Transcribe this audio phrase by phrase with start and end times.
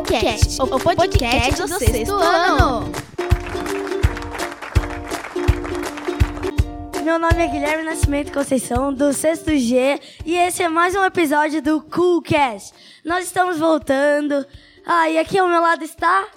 [0.00, 2.90] O podcast do sexto ano.
[7.04, 11.60] Meu nome é Guilherme Nascimento Conceição, do sexto G, e esse é mais um episódio
[11.60, 12.72] do Coolcast.
[13.04, 14.46] Nós estamos voltando.
[14.86, 16.28] Ah, e aqui ao meu lado está...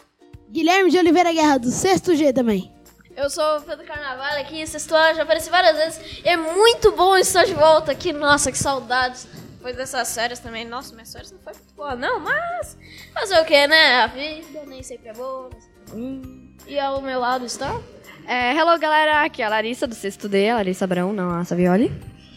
[0.52, 2.70] Guilherme de Oliveira Guerra, do sexto G também.
[3.16, 6.22] Eu sou o Pedro Carnaval aqui, sexto ano, já apareci várias vezes.
[6.26, 8.12] E é muito bom estar de volta aqui.
[8.12, 9.26] Nossa, que saudades.
[9.64, 10.68] Depois dessas férias também.
[10.68, 12.78] Nossa, minhas férias não foi muito boa, não, mas.
[13.14, 14.02] Fazer o que, né?
[14.02, 15.50] A vida nem sempre é boa.
[15.52, 16.58] nem sempre é ruim.
[16.68, 17.80] E ao meu lado está.
[18.28, 19.24] É, hello, galera.
[19.24, 20.50] Aqui é a Larissa, do sexto D.
[20.50, 21.90] A Larissa Abrão, não a Savioli.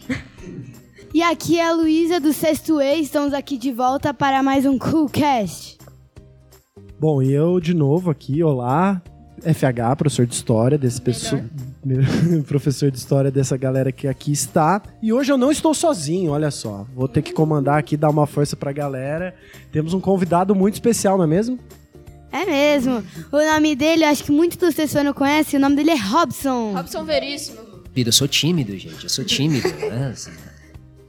[1.13, 3.01] E aqui é a Luísa, do sexto E.
[3.01, 5.77] Estamos aqui de volta para mais um Coolcast.
[6.99, 9.01] Bom, e eu de novo aqui, olá,
[9.41, 11.41] FH, professor de história desse pessoal,
[12.47, 14.81] professor de história dessa galera que aqui está.
[15.01, 16.85] E hoje eu não estou sozinho, olha só.
[16.95, 19.35] Vou ter que comandar aqui, dar uma força pra galera.
[19.71, 21.59] Temos um convidado muito especial, não é mesmo?
[22.31, 23.03] É mesmo.
[23.31, 26.73] O nome dele, acho que muitos dos vocês não conhecem, o nome dele é Robson.
[26.73, 27.59] Robson Veríssimo.
[27.95, 29.03] Eu sou tímido, gente.
[29.03, 30.11] Eu sou tímido, né?
[30.13, 30.31] Assim,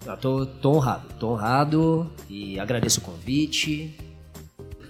[0.06, 3.94] eu tô, tô honrado, tô honrado e agradeço o convite.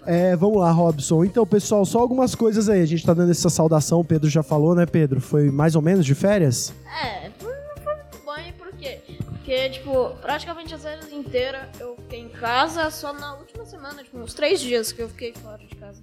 [0.07, 1.25] É, vamos lá, Robson.
[1.25, 2.81] Então, pessoal, só algumas coisas aí.
[2.83, 5.21] A gente tá dando essa saudação, o Pedro já falou, né, Pedro?
[5.21, 6.73] Foi mais ou menos de férias?
[7.03, 9.01] É, foi muito bom, e por quê?
[9.25, 14.19] Porque, tipo, praticamente as férias inteiras eu fiquei em casa só na última semana, tipo,
[14.19, 16.03] uns três dias que eu fiquei fora de casa.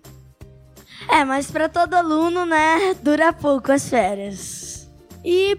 [1.09, 4.89] É, mas para todo aluno, né, dura pouco as férias.
[5.23, 5.57] E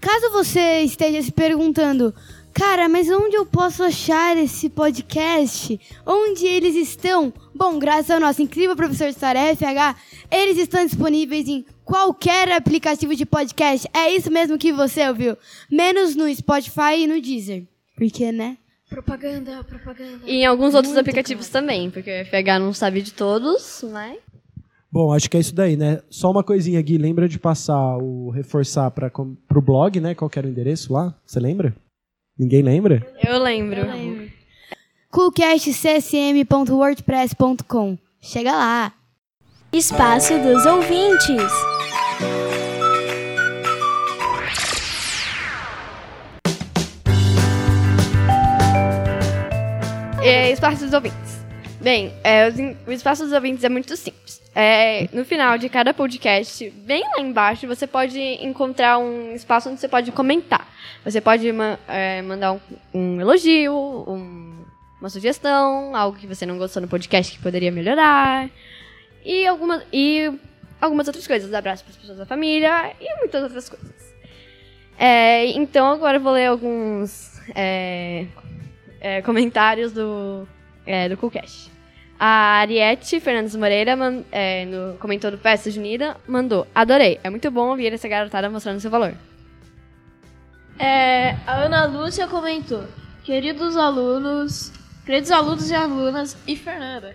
[0.00, 2.14] caso você esteja se perguntando,
[2.58, 5.80] cara, mas onde eu posso achar esse podcast?
[6.04, 7.32] Onde eles estão?
[7.54, 9.96] Bom, graças ao nosso incrível professor de história FH,
[10.28, 13.88] eles estão disponíveis em qualquer aplicativo de podcast.
[13.94, 15.36] É isso mesmo que você ouviu.
[15.70, 17.64] Menos no Spotify e no Deezer.
[17.96, 18.58] Porque, né?
[18.90, 20.18] Propaganda, propaganda.
[20.26, 24.16] E em alguns outros aplicativos também, porque o FH não sabe de todos, né?
[24.90, 26.00] Bom, acho que é isso daí, né?
[26.10, 26.98] Só uma coisinha, Gui.
[26.98, 30.12] Lembra de passar o reforçar para pro blog, né?
[30.12, 31.14] Qual que era o endereço lá?
[31.24, 31.72] Você lembra?
[32.38, 33.04] Ninguém lembra?
[33.26, 33.80] Eu lembro.
[35.10, 37.98] coolcastcsm.wordpress.com.
[38.20, 38.92] Chega lá.
[39.72, 41.50] Espaço dos ouvintes.
[50.22, 51.40] É, espaço dos ouvintes.
[51.80, 52.48] Bem, é,
[52.86, 54.40] o espaço dos ouvintes é muito simples.
[54.60, 59.78] É, no final de cada podcast, bem lá embaixo, você pode encontrar um espaço onde
[59.78, 60.66] você pode comentar.
[61.04, 62.60] Você pode ma- é, mandar um,
[62.92, 64.64] um elogio, um-
[64.98, 68.50] uma sugestão, algo que você não gostou no podcast que poderia melhorar.
[69.24, 70.28] E algumas, e
[70.80, 71.54] algumas outras coisas.
[71.54, 73.94] Abraço para as pessoas da família e muitas outras coisas.
[74.98, 78.26] É, então agora eu vou ler alguns é,
[79.00, 80.48] é, comentários do,
[80.84, 81.77] é, do Coolcast.
[82.20, 83.96] A Ariete Fernandes Moreira
[84.32, 86.66] é, no, comentou do Festa Junina, mandou.
[86.74, 89.14] Adorei, é muito bom ouvir essa garotada mostrando seu valor.
[90.78, 92.84] É, a Ana Lúcia comentou:
[93.22, 94.72] Queridos alunos,
[95.06, 97.14] queridos alunos e alunas, e Fernanda.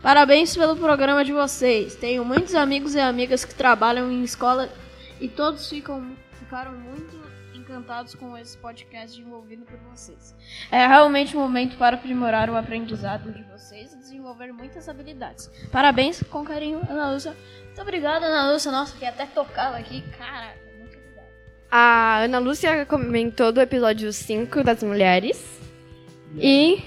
[0.00, 1.96] Parabéns pelo programa de vocês.
[1.96, 4.68] Tenho muitos amigos e amigas que trabalham em escola
[5.20, 6.12] e todos ficam,
[6.48, 7.14] ficaram muito
[7.54, 10.34] encantados com esse podcast desenvolvido por vocês.
[10.72, 15.50] É realmente um momento para aprimorar o aprendizado de vocês e desenvolver muitas habilidades.
[15.70, 17.36] Parabéns, com carinho, Ana Lúcia.
[17.66, 18.72] Muito obrigada, Ana Lúcia.
[18.72, 20.02] Nossa, fiquei até tocado aqui.
[20.16, 21.28] Caraca, muito obrigada.
[21.70, 25.60] A Ana Lúcia comentou do episódio 5 das mulheres.
[26.34, 26.82] E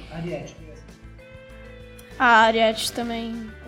[2.18, 3.61] A Ariete também comentou dos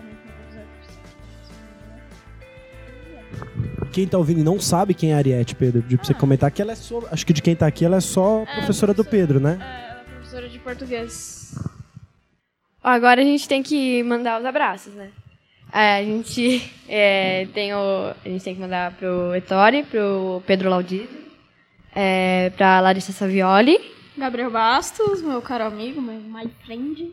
[3.94, 6.60] Quem tá ouvindo e não sabe quem é a Ariete, Pedro, de você comentar que
[6.60, 7.00] ela é só.
[7.12, 9.56] Acho que de quem tá aqui, ela é só professora do Pedro, né?
[9.60, 11.56] É, ela é professora de português.
[12.82, 15.12] agora a gente tem que mandar os abraços, né?
[15.72, 18.12] É, a gente é, tem o.
[18.24, 21.16] A gente tem que mandar pro Ettore, pro Pedro Laudido,
[21.94, 23.78] é, pra Larissa Savioli,
[24.18, 27.12] Gabriel Bastos, meu caro amigo, meu my friend.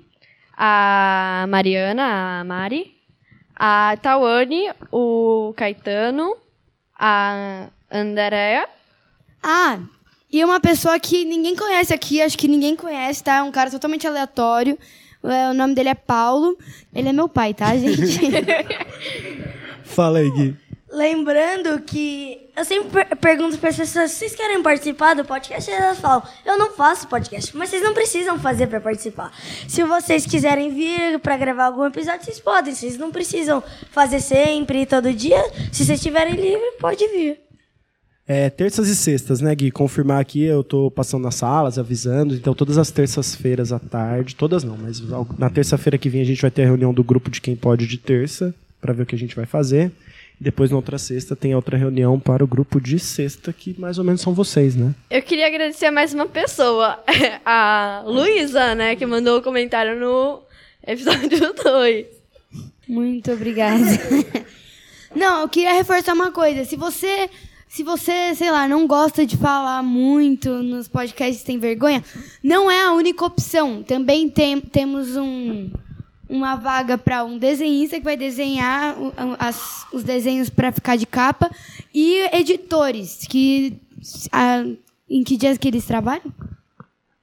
[0.58, 2.92] a Mariana, a Mari,
[3.56, 6.36] a Tawane, o Caetano,
[7.02, 8.70] a Andrea.
[9.42, 9.80] Ah,
[10.32, 13.38] e uma pessoa que ninguém conhece aqui, acho que ninguém conhece, tá?
[13.38, 14.78] É um cara totalmente aleatório.
[15.24, 16.56] É, O nome dele é Paulo.
[16.94, 18.20] Ele é meu pai, tá, gente?
[19.84, 20.56] Fala aí, Gui.
[20.92, 25.72] Lembrando que eu sempre per- pergunto para as pessoas, vocês querem participar do podcast?
[25.72, 29.32] Elas falam, eu não faço podcast, mas vocês não precisam fazer para participar.
[29.70, 34.86] Se vocês quiserem vir para gravar algum episódio, vocês podem, vocês não precisam fazer sempre,
[34.86, 35.42] todo dia.
[35.72, 37.40] Se vocês estiverem livre, pode vir.
[38.28, 39.72] É, terças e sextas, né, Gui?
[39.72, 42.36] Confirmar aqui, eu tô passando nas salas, avisando.
[42.36, 45.02] Então, todas as terças-feiras à tarde, todas não, mas
[45.38, 47.88] na terça-feira que vem a gente vai ter a reunião do grupo de quem pode
[47.88, 49.92] de terça, para ver o que a gente vai fazer.
[50.42, 54.04] Depois, na outra sexta, tem outra reunião para o grupo de sexta, que mais ou
[54.04, 54.92] menos são vocês, né?
[55.08, 57.00] Eu queria agradecer a mais uma pessoa,
[57.46, 60.42] a Luísa, né, que mandou o um comentário no
[60.88, 62.06] episódio 2.
[62.88, 63.86] Muito obrigada.
[65.16, 66.66] não, eu queria reforçar uma coisa.
[66.66, 67.30] Se você
[67.70, 72.04] se você, sei lá, não gosta de falar muito nos podcasts tem vergonha,
[72.44, 73.84] não é a única opção.
[73.84, 75.70] Também tem, temos um,
[76.32, 78.96] uma vaga para um desenhista que vai desenhar
[79.38, 81.52] as, os desenhos para ficar de capa
[81.94, 83.78] e editores que
[84.32, 84.64] a,
[85.10, 86.34] em que dias que eles trabalham?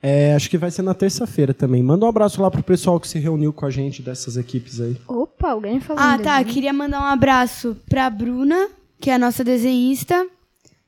[0.01, 1.83] É, acho que vai ser na terça-feira também.
[1.83, 4.97] Manda um abraço lá pro pessoal que se reuniu com a gente dessas equipes aí.
[5.09, 6.01] Opa, alguém falou.
[6.01, 6.45] Ah, tá.
[6.45, 8.69] Queria mandar um abraço pra Bruna,
[9.01, 10.27] que é a nossa desenhista.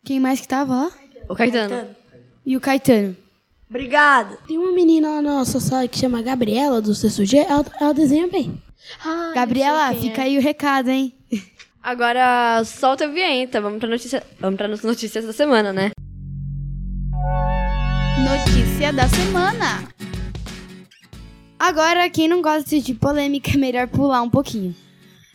[0.04, 0.90] Quem mais que tava lá?
[1.28, 1.88] O Caetano.
[2.46, 3.16] E o Caetano.
[3.70, 4.36] Obrigado.
[4.48, 7.38] Tem uma menina lá na nossa sala que chama Gabriela, do CSUG.
[7.38, 8.60] Ela, ela desenha bem.
[9.04, 10.24] Ah, Gabriela, fica é.
[10.24, 11.14] aí o recado, hein?
[11.80, 13.60] Agora, solta a vinheta.
[13.60, 15.92] Vamos pra notícia, vamos pra notícias da semana, né?
[18.18, 19.88] Notícia da semana.
[21.56, 24.74] Agora, quem não gosta de polêmica, é melhor pular um pouquinho.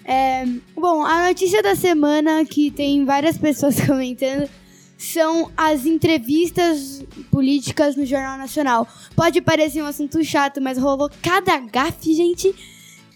[0.04, 0.46] É,
[0.76, 4.50] bom, a notícia da semana que tem várias pessoas comentando
[4.98, 8.88] são as entrevistas políticas no Jornal Nacional.
[9.16, 12.54] Pode parecer um assunto chato, mas rolou cada gafe, gente.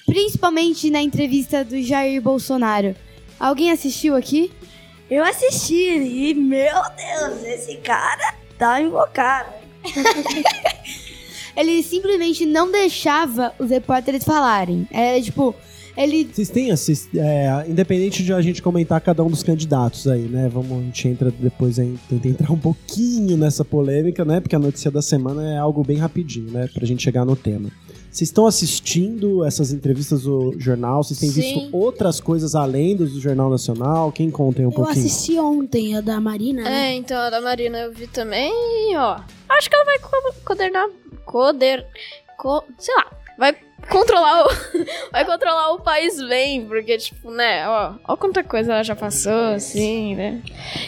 [0.05, 2.95] Principalmente na entrevista do Jair Bolsonaro.
[3.39, 4.51] Alguém assistiu aqui?
[5.09, 9.53] Eu assisti e, meu Deus, esse cara tá invocado.
[11.55, 14.87] Ele simplesmente não deixava os repórteres falarem.
[14.91, 15.55] Era tipo,
[16.03, 16.29] ele.
[16.31, 17.09] Vocês têm assist...
[17.17, 20.49] é, independente de a gente comentar cada um dos candidatos aí, né?
[20.51, 24.39] Vamos, a gente entra depois aí, tenta entrar um pouquinho nessa polêmica, né?
[24.39, 26.67] Porque a notícia da semana é algo bem rapidinho, né?
[26.73, 27.69] Pra gente chegar no tema.
[28.11, 31.03] Vocês estão assistindo essas entrevistas do jornal?
[31.03, 31.41] Vocês têm Sim.
[31.41, 34.11] visto outras coisas além dos do Jornal Nacional?
[34.11, 34.97] Quem conta aí um eu pouquinho?
[34.97, 36.63] Eu assisti ontem a da Marina.
[36.63, 36.93] Né?
[36.93, 39.19] É, então a da Marina eu vi também e, ó.
[39.47, 39.99] Acho que ela vai
[40.43, 40.89] coordenar.
[41.23, 41.85] Coder.
[42.35, 43.11] Co, sei lá.
[43.37, 43.55] Vai
[43.87, 44.49] controlar o,
[45.11, 49.53] vai controlar o país bem, porque, tipo, né, ó, ó quanta coisa ela já passou,
[49.53, 50.41] assim, né?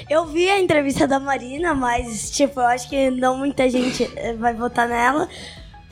[0.10, 4.34] Eu vi a entrevista da Marina, mas, tipo, eu acho que não muita gente eh,
[4.34, 5.30] vai votar nela,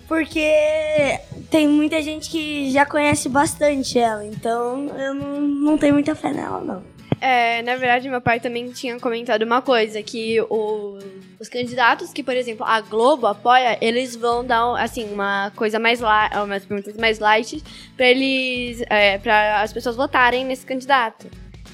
[0.07, 1.19] porque
[1.49, 6.33] tem muita gente que já conhece bastante ela, então eu não, não tenho muita fé
[6.33, 6.98] nela, não.
[7.21, 10.97] É, na verdade, meu pai também tinha comentado uma coisa, que o,
[11.39, 15.99] os candidatos que, por exemplo, a Globo apoia, eles vão dar, assim, uma coisa mais
[15.99, 17.61] light, umas perguntas mais light
[17.97, 21.27] para eles, é, para as pessoas votarem nesse candidato.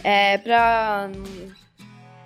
[0.03, 1.09] É, para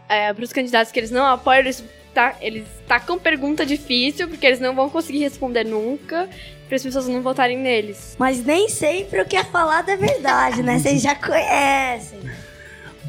[0.07, 1.83] é, os candidatos que eles não apoiam, eles,
[2.13, 6.29] tá, eles tacam pergunta difícil, porque eles não vão conseguir responder nunca,
[6.67, 8.15] para as pessoas não votarem neles.
[8.17, 10.79] Mas nem sempre o que é falado é verdade, né?
[10.79, 12.19] Vocês já conhecem.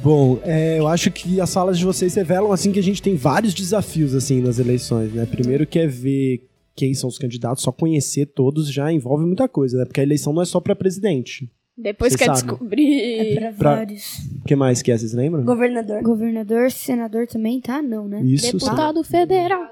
[0.03, 3.17] Bom, é, eu acho que as falas de vocês revelam assim que a gente tem
[3.17, 5.27] vários desafios assim nas eleições, né?
[5.27, 9.79] Primeiro que é ver quem são os candidatos, só conhecer todos já envolve muita coisa,
[9.79, 9.85] né?
[9.85, 11.51] Porque a eleição não é só para presidente.
[11.77, 13.37] Depois quer descobrir.
[13.37, 14.19] É pra, pra vários.
[14.43, 15.45] O que mais que é, vocês lembram?
[15.45, 16.03] Governador.
[16.03, 17.83] Governador, senador também, tá?
[17.83, 18.23] Não, né?
[18.23, 18.53] Isso.
[18.53, 19.11] Deputado sim.
[19.11, 19.67] federal.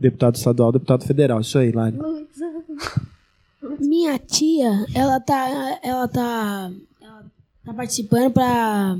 [0.00, 1.98] Deputado estadual, deputado federal, isso aí, Lari.
[3.80, 5.78] Minha tia, ela tá.
[5.82, 6.70] Ela tá
[7.64, 8.96] tá participando pra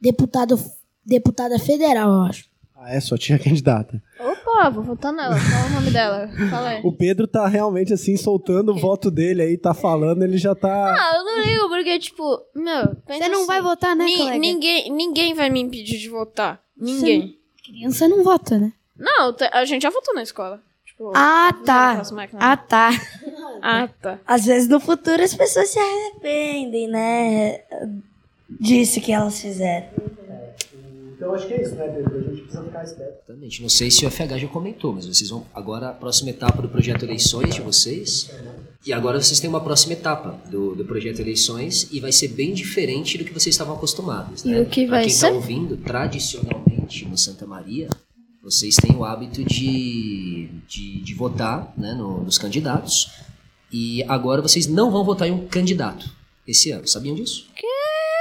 [0.00, 0.58] deputado,
[1.04, 2.50] deputada federal, eu acho.
[2.74, 3.00] Ah, é?
[3.00, 4.02] Só tinha candidata.
[4.18, 5.36] Opa, vou votar nela.
[5.36, 6.28] Qual é o nome dela?
[6.50, 6.80] Fala aí.
[6.82, 10.92] O Pedro tá realmente assim, soltando o voto dele aí, tá falando, ele já tá.
[10.92, 12.96] Ah, eu não ligo, porque, tipo, meu.
[13.06, 16.60] Você não assim, vai votar, né, ni Ninguém, ninguém vai me impedir de votar.
[16.76, 17.38] Ninguém.
[17.62, 18.72] Você, criança não vota, né?
[18.98, 20.60] Não, a gente já votou na escola.
[20.84, 22.02] Tipo, ah, tá.
[22.38, 22.90] Ah, tá.
[23.60, 24.18] ah, tá.
[24.26, 27.60] Às vezes no futuro as pessoas se arrependem, né?
[28.48, 29.88] Disso que elas fizeram.
[31.22, 32.18] Então acho que é isso, né, Pedro?
[32.18, 33.12] A gente precisa ficar esperto.
[33.28, 33.62] Exatamente.
[33.62, 35.46] Não sei se o FH já comentou, mas vocês vão.
[35.54, 38.28] Agora, a próxima etapa do projeto Eleições de vocês.
[38.84, 42.52] E agora vocês têm uma próxima etapa do, do projeto Eleições e vai ser bem
[42.52, 44.42] diferente do que vocês estavam acostumados.
[44.42, 44.58] Né?
[44.58, 45.26] E o que vai quem ser?
[45.26, 47.88] está ouvindo, tradicionalmente no Santa Maria,
[48.42, 53.12] vocês têm o hábito de, de, de votar né, no, nos candidatos.
[53.72, 56.10] E agora vocês não vão votar em um candidato
[56.46, 56.86] esse ano.
[56.86, 57.46] Sabiam disso?
[57.56, 57.66] Que?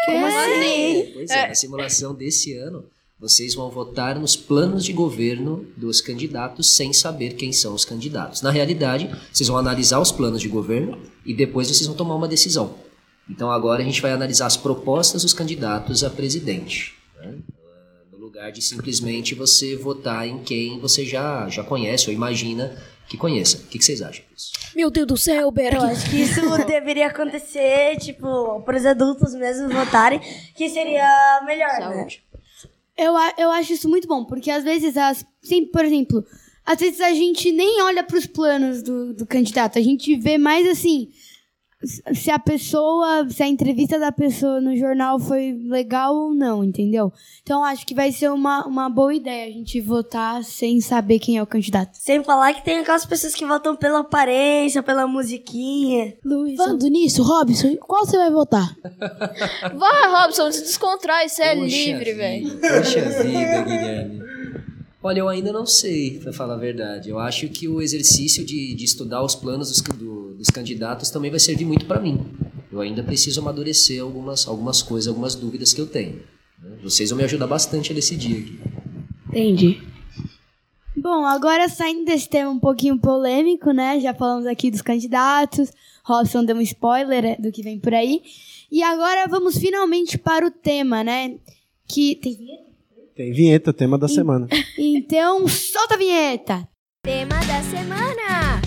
[0.05, 1.12] Como assim?
[1.13, 2.86] Pois é, na simulação desse ano,
[3.20, 8.41] vocês vão votar nos planos de governo dos candidatos sem saber quem são os candidatos.
[8.41, 12.27] Na realidade, vocês vão analisar os planos de governo e depois vocês vão tomar uma
[12.27, 12.75] decisão.
[13.29, 16.96] Então agora a gente vai analisar as propostas dos candidatos a presidente.
[17.17, 17.36] Né?
[18.41, 22.75] lugar de simplesmente você votar em quem você já, já conhece ou imagina
[23.11, 23.57] que conheça.
[23.57, 24.51] O que, que vocês acham disso?
[24.73, 25.75] Meu Deus do céu, Eu Berg.
[25.83, 30.19] acho que isso deveria acontecer, tipo, para os adultos mesmo votarem,
[30.55, 32.07] que seria melhor, né?
[32.97, 36.23] Eu, a- eu acho isso muito bom, porque às vezes, as, sim, por exemplo,
[36.65, 40.37] às vezes a gente nem olha para os planos do, do candidato, a gente vê
[40.37, 41.09] mais assim,
[41.83, 47.11] se- a pessoa, se a entrevista da pessoa no jornal foi legal ou não, entendeu?
[47.41, 51.38] Então acho que vai ser uma, uma boa ideia a gente votar sem saber quem
[51.38, 51.91] é o candidato.
[51.93, 56.13] Sem falar que tem aquelas pessoas que votam pela aparência, pela musiquinha.
[56.57, 58.75] Falando nisso, Robson, qual você vai votar?
[59.75, 62.59] Vai, Robson, se descontrai, você é Poxa livre, vida, velho.
[62.59, 64.21] Poxa vida, Guilherme.
[65.03, 67.10] Olha, eu ainda não sei, pra falar a verdade.
[67.10, 71.31] Eu acho que o exercício de, de estudar os planos dos, do- dos candidatos também
[71.31, 72.24] vai servir muito para mim.
[72.72, 76.22] Eu ainda preciso amadurecer algumas, algumas coisas, algumas dúvidas que eu tenho.
[76.62, 76.77] né?
[76.84, 78.60] Vocês vão me ajudar bastante a decidir aqui.
[79.29, 79.81] Entendi.
[80.96, 84.00] Bom, agora saindo desse tema um pouquinho polêmico, né?
[84.00, 85.72] Já falamos aqui dos candidatos,
[86.03, 88.22] Robson deu um spoiler é, do que vem por aí.
[88.72, 91.38] E agora vamos finalmente para o tema, né?
[91.88, 92.70] Que tem vinheta?
[93.21, 94.47] Tem vinheta, tema da semana.
[94.79, 96.67] Então, solta a vinheta!
[97.03, 98.61] Tema da semana.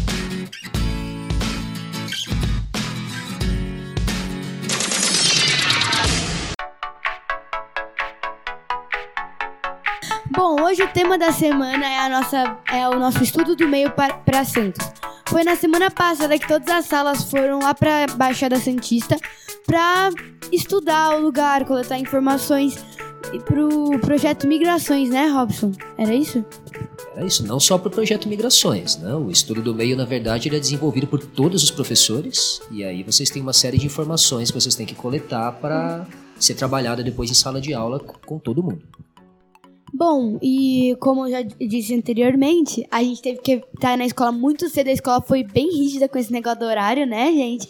[10.31, 13.91] Bom, hoje o tema da semana é, a nossa, é o nosso estudo do meio
[13.91, 14.87] para Santos.
[15.27, 19.17] Foi na semana passada que todas as salas foram lá para Baixada Santista
[19.67, 20.11] para
[20.53, 22.77] estudar o lugar, coletar informações
[23.45, 25.73] pro projeto Migrações, né, Robson?
[25.99, 26.45] Era isso?
[27.17, 28.97] É isso, não só para o projeto Migrações.
[28.97, 29.15] Né?
[29.15, 32.61] O estudo do meio, na verdade, ele é desenvolvido por todos os professores.
[32.71, 36.07] E aí vocês têm uma série de informações que vocês têm que coletar para
[36.39, 38.83] ser trabalhada depois em sala de aula com com todo mundo.
[39.97, 44.69] Bom, e como eu já disse anteriormente, a gente teve que estar na escola muito
[44.69, 44.89] cedo.
[44.89, 47.69] A escola foi bem rígida com esse negócio do horário, né, gente?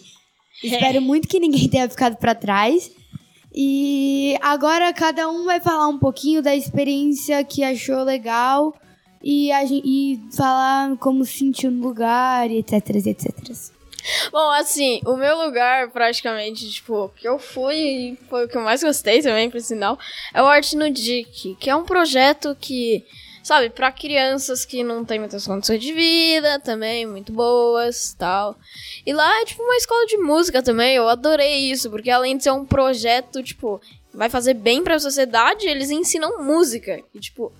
[0.63, 2.89] Espero muito que ninguém tenha ficado pra trás.
[3.57, 8.75] E agora cada um vai falar um pouquinho da experiência que achou legal
[9.23, 12.73] e, a e falar como se sentiu no lugar, etc,
[13.05, 13.33] etc.
[14.31, 18.61] Bom, assim, o meu lugar, praticamente, tipo, que eu fui e foi o que eu
[18.61, 19.97] mais gostei também, por sinal,
[20.33, 23.03] é o Arte no DIC, que é um projeto que,
[23.45, 28.57] sabe, pra crianças que não têm muitas condições de vida, também, muito boas, tal.
[29.05, 32.43] E lá é, tipo, uma escola de música também, eu adorei isso, porque além de
[32.43, 33.79] ser um projeto, tipo,
[34.11, 37.53] vai fazer bem pra sociedade, eles ensinam música, e, tipo...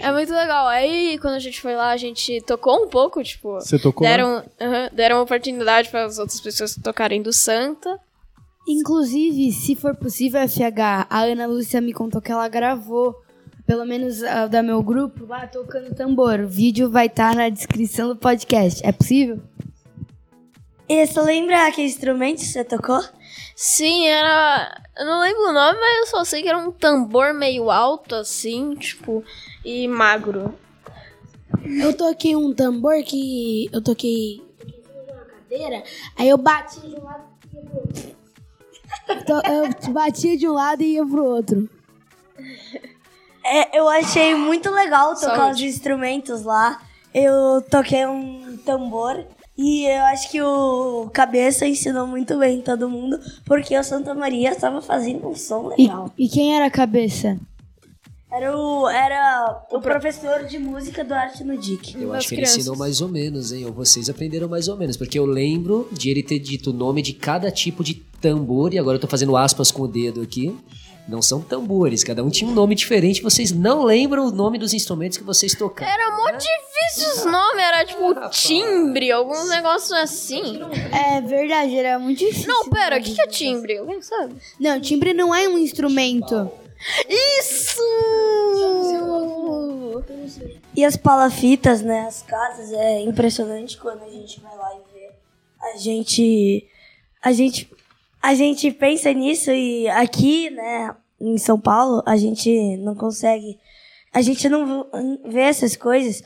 [0.00, 0.68] É muito legal.
[0.68, 3.56] Aí, quando a gente foi lá, a gente tocou um pouco, tipo.
[3.56, 4.06] Você tocou?
[4.06, 8.00] Deram, aham, deram oportunidade para as outras pessoas tocarem do Santa.
[8.66, 13.14] Inclusive, se for possível, FH, a Ana Lúcia me contou que ela gravou,
[13.66, 16.40] pelo menos a da meu grupo, lá tocando tambor.
[16.40, 18.80] O vídeo vai estar na descrição do podcast.
[18.86, 19.40] É possível?
[20.88, 23.02] E você lembra que instrumento você tocou?
[23.56, 24.80] Sim, era.
[24.96, 28.14] Eu não lembro o nome, mas eu só sei que era um tambor meio alto,
[28.14, 29.24] assim, tipo,
[29.64, 30.54] e magro.
[31.64, 33.68] Eu toquei um tambor que.
[33.72, 34.40] Eu toquei.
[35.08, 35.82] uma cadeira,
[36.16, 38.16] aí eu bati de um lado e ia pro outro.
[39.08, 41.68] Então, eu batia de um lado e ia pro outro.
[43.46, 45.66] É, eu achei muito legal tocar Saúde.
[45.68, 46.80] os instrumentos lá.
[47.14, 49.24] Eu toquei um tambor
[49.56, 54.50] e eu acho que o Cabeça ensinou muito bem todo mundo, porque o Santa Maria
[54.52, 56.12] estava fazendo um som E, legal.
[56.18, 57.38] e quem era a cabeça?
[58.30, 61.94] Era o, era o professor de música do Arte no DIC.
[62.02, 62.58] Eu acho que ele crianças.
[62.58, 63.64] ensinou mais ou menos, hein?
[63.64, 64.96] Ou vocês aprenderam mais ou menos.
[64.96, 68.78] Porque eu lembro de ele ter dito o nome de cada tipo de tambor, e
[68.78, 70.54] agora eu tô fazendo aspas com o dedo aqui.
[71.08, 73.22] Não são tambores, cada um tinha um nome diferente.
[73.22, 75.92] Vocês não lembram o nome dos instrumentos que vocês tocaram.
[75.92, 80.60] Era muito difícil os nomes, era tipo timbre, alguns negócios assim.
[80.92, 82.48] É verdade, era muito difícil.
[82.48, 83.78] Não, pera, o que, que é timbre?
[83.78, 84.34] Alguém sabe?
[84.58, 86.50] Não, timbre não é um instrumento.
[87.08, 87.80] Isso!
[90.74, 92.06] E as palafitas, né?
[92.06, 95.10] As casas, é impressionante quando a gente vai lá e vê.
[95.60, 96.68] A gente.
[97.22, 97.70] A gente.
[98.26, 103.56] A gente pensa nisso e aqui, né, em São Paulo, a gente não consegue.
[104.12, 104.84] A gente não
[105.24, 106.24] vê essas coisas.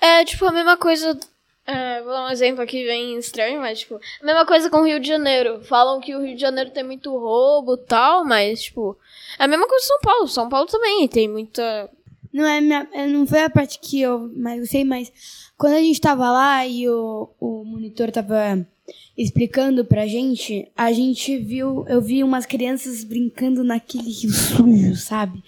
[0.00, 1.18] É tipo a mesma coisa.
[1.66, 4.84] É, vou dar um exemplo aqui bem estranho, mas tipo, a mesma coisa com o
[4.84, 5.60] Rio de Janeiro.
[5.64, 8.96] Falam que o Rio de Janeiro tem muito roubo e tal, mas tipo,
[9.36, 10.28] é a mesma coisa com São Paulo.
[10.28, 11.90] São Paulo também tem muita.
[12.32, 15.12] Não é minha, é, não foi a parte que eu mais gostei, mas
[15.58, 18.64] quando a gente tava lá e o, o monitor tava
[19.16, 25.42] explicando pra gente, a gente viu, eu vi umas crianças brincando naquele rio sujo, sabe?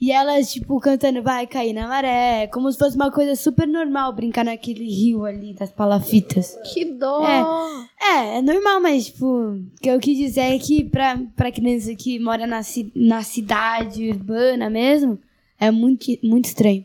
[0.00, 4.12] E elas, tipo, cantando Vai Cair na Maré, como se fosse uma coisa super normal
[4.12, 6.58] brincar naquele rio ali das palafitas.
[6.74, 7.24] Que dó!
[8.00, 11.94] É, é normal, mas, tipo, o que eu quis dizer é que pra, pra criança
[11.94, 12.62] que mora na,
[12.96, 15.20] na cidade urbana mesmo,
[15.60, 16.84] é muito, muito estranho.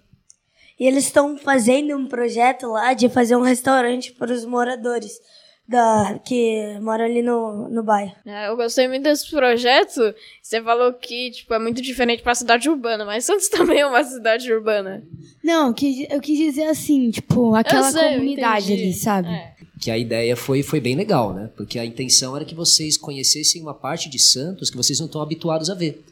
[0.79, 5.19] E eles estão fazendo um projeto lá de fazer um restaurante para os moradores
[5.67, 8.13] da, que moram ali no, no bairro.
[8.25, 10.13] É, eu gostei muito desse projeto.
[10.41, 14.03] Você falou que, tipo, é muito diferente pra cidade urbana, mas Santos também é uma
[14.03, 15.03] cidade urbana.
[15.43, 19.27] Não, eu quis, eu quis dizer assim, tipo, aquela sei, comunidade ali, sabe?
[19.27, 19.55] É.
[19.79, 21.49] Que a ideia foi, foi bem legal, né?
[21.55, 25.21] Porque a intenção era que vocês conhecessem uma parte de Santos que vocês não estão
[25.21, 26.03] habituados a ver.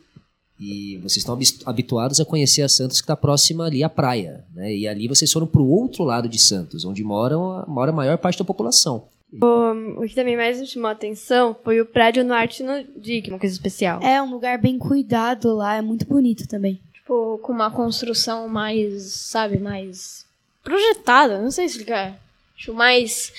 [0.59, 4.73] E vocês estão habituados a conhecer a Santos que está próxima ali à praia, né?
[4.73, 8.17] E ali vocês foram para o outro lado de Santos, onde moram, mora a maior
[8.17, 9.05] parte da população.
[9.33, 13.29] O que também mais me chamou a atenção foi o prédio no Arte no Dick,
[13.29, 14.01] uma coisa especial.
[14.01, 16.79] É um lugar bem cuidado lá, é muito bonito também.
[16.93, 20.25] Tipo, com uma construção mais, sabe, mais
[20.63, 22.17] projetada, não sei explicar.
[22.55, 23.33] Tipo, mais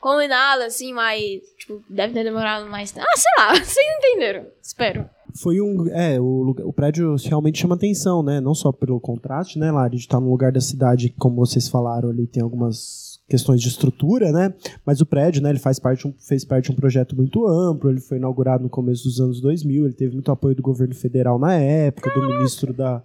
[0.00, 1.40] combinada, assim, mais.
[1.58, 3.06] Tipo, deve ter demorado mais tempo.
[3.08, 4.46] Ah, sei lá, vocês entenderam.
[4.60, 5.08] Espero.
[5.34, 5.88] Foi um.
[5.88, 8.40] É, o, o prédio realmente chama atenção, né?
[8.40, 9.96] Não só pelo contraste, né, Lari?
[9.96, 13.68] De estar num lugar da cidade, que, como vocês falaram ali, tem algumas questões de
[13.68, 14.52] estrutura, né?
[14.84, 17.98] Mas o prédio, né, ele faz parte, fez parte de um projeto muito amplo, ele
[18.00, 21.54] foi inaugurado no começo dos anos 2000, ele teve muito apoio do governo federal na
[21.54, 23.02] época, do ministro da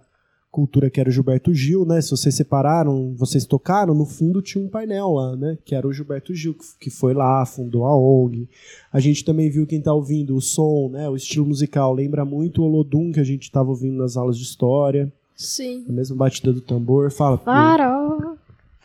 [0.50, 2.00] Cultura, que era o Gilberto Gil, né?
[2.02, 5.56] Se vocês separaram, vocês tocaram, no fundo tinha um painel lá, né?
[5.64, 8.48] Que era o Gilberto Gil, que, foi lá, fundou a ONG.
[8.92, 11.08] A gente também viu quem tá ouvindo o som, né?
[11.08, 14.44] O estilo musical lembra muito o Olodum que a gente tava ouvindo nas aulas de
[14.44, 15.10] história.
[15.34, 15.86] Sim.
[15.88, 17.10] A mesma batida do tambor.
[17.10, 17.38] Fala.
[17.38, 18.37] Farol.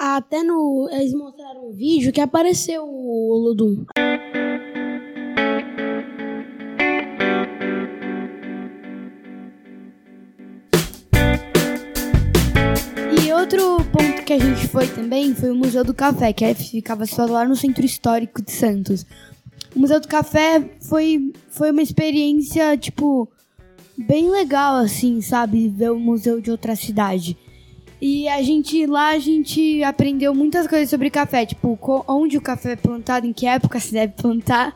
[0.06, 0.90] Até no.
[0.92, 3.86] Eles mostraram um vídeo que apareceu o Olodum.
[13.18, 17.06] E outro ponto que a gente foi também foi o Museu do Café, que ficava
[17.06, 19.06] situado lá no Centro Histórico de Santos.
[19.74, 23.32] O Museu do Café foi, foi uma experiência, tipo,
[23.98, 25.70] bem legal, assim, sabe?
[25.70, 27.38] Ver o museu de outra cidade.
[28.06, 32.74] E a gente lá a gente aprendeu muitas coisas sobre café, tipo, onde o café
[32.74, 34.76] é plantado, em que época se deve plantar,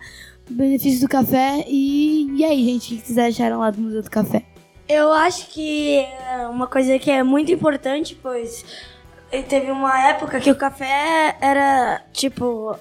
[0.50, 1.66] benefícios do café.
[1.68, 4.46] E, e aí, gente, o que vocês acharam lá do Museu do Café?
[4.88, 8.64] Eu acho que é uma coisa que é muito importante, pois
[9.50, 12.78] teve uma época que o café era, tipo,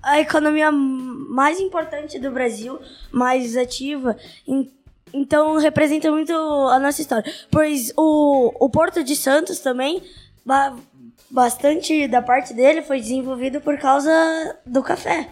[0.00, 2.78] a economia mais importante do Brasil,
[3.10, 4.16] mais ativa.
[4.46, 4.70] Em-
[5.12, 7.30] Então representa muito a nossa história.
[7.50, 10.02] Pois o, o Porto de Santos também,
[10.44, 10.76] ba-
[11.30, 14.10] bastante da parte dele foi desenvolvido por causa
[14.64, 15.28] do café.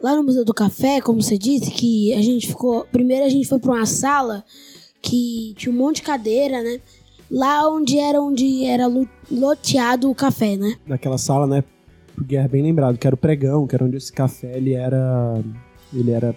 [0.00, 2.84] Lá no Museu do Café, como você disse, que a gente ficou.
[2.92, 4.44] Primeiro a gente foi pra uma sala
[5.02, 6.80] que tinha um monte de cadeira, né?
[7.30, 10.76] Lá onde era onde era lo- loteado o café, né?
[10.86, 11.64] Naquela sala, né?
[12.14, 15.40] Porque é bem lembrado, que era o pregão, que era onde esse café ele era.
[15.92, 16.34] Ele era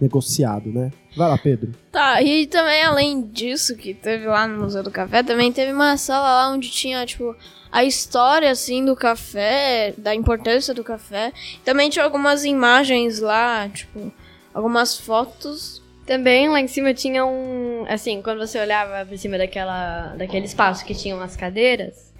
[0.00, 0.92] negociado, né?
[1.16, 1.72] Vai lá, Pedro.
[1.90, 5.96] Tá, e também além disso que teve lá no Museu do Café, também teve uma
[5.96, 7.34] sala lá onde tinha, tipo,
[7.72, 11.32] a história, assim, do café, da importância do café.
[11.64, 14.12] Também tinha algumas imagens lá, tipo,
[14.52, 15.80] algumas fotos.
[16.06, 17.84] Também lá em cima tinha um.
[17.88, 22.12] Assim, quando você olhava por cima daquela, daquele espaço que tinham as cadeiras,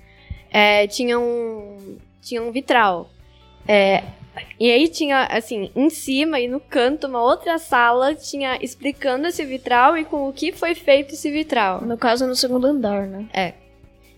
[0.50, 1.98] é, tinha um.
[2.22, 3.10] Tinha um vitral.
[3.66, 4.04] É,
[4.58, 9.44] e aí tinha, assim, em cima e no canto, uma outra sala tinha explicando esse
[9.44, 11.80] vitral e com o que foi feito esse vitral.
[11.82, 13.26] No caso, no segundo andar, né?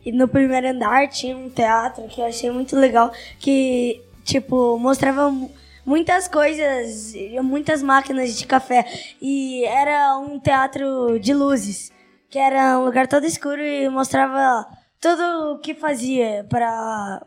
[0.04, 5.30] E no primeiro andar tinha um teatro que eu achei muito legal, que, tipo, mostrava
[5.30, 5.50] mu-
[5.86, 8.84] muitas coisas, e muitas máquinas de café.
[9.20, 11.92] E era um teatro de luzes,
[12.28, 14.66] que era um lugar todo escuro e mostrava
[15.00, 17.24] tudo o que fazia para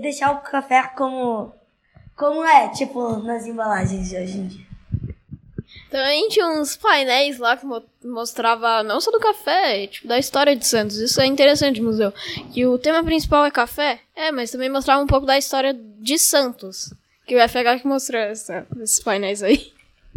[0.00, 1.52] deixar o café como,
[2.18, 4.66] como é, tipo, nas embalagens de hoje em dia.
[5.90, 10.54] Também tinha uns painéis lá que mo- mostrava não só do café, tipo, da história
[10.54, 10.96] de Santos.
[10.98, 12.12] Isso é interessante museu.
[12.52, 16.18] Que o tema principal é café, é, mas também mostrava um pouco da história de
[16.18, 16.92] Santos.
[17.26, 19.72] Que o FH que mostrou essa- esses painéis aí.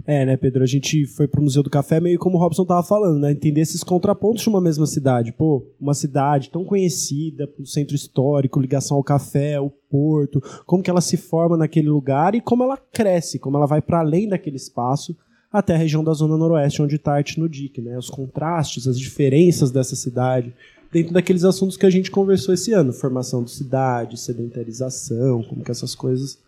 [0.06, 0.64] É, né, Pedro?
[0.64, 3.32] A gente foi pro Museu do Café meio como o Robson tava falando, né?
[3.32, 5.32] Entender esses contrapontos de uma mesma cidade.
[5.32, 10.90] Pô, uma cidade tão conhecida, o centro histórico, ligação ao café, o porto, como que
[10.90, 14.58] ela se forma naquele lugar e como ela cresce, como ela vai para além daquele
[14.58, 15.16] espaço
[15.52, 17.98] até a região da Zona Noroeste, onde está Dique, né?
[17.98, 20.54] Os contrastes, as diferenças dessa cidade,
[20.92, 25.72] dentro daqueles assuntos que a gente conversou esse ano, formação de cidade, sedentarização, como que
[25.72, 26.40] essas coisas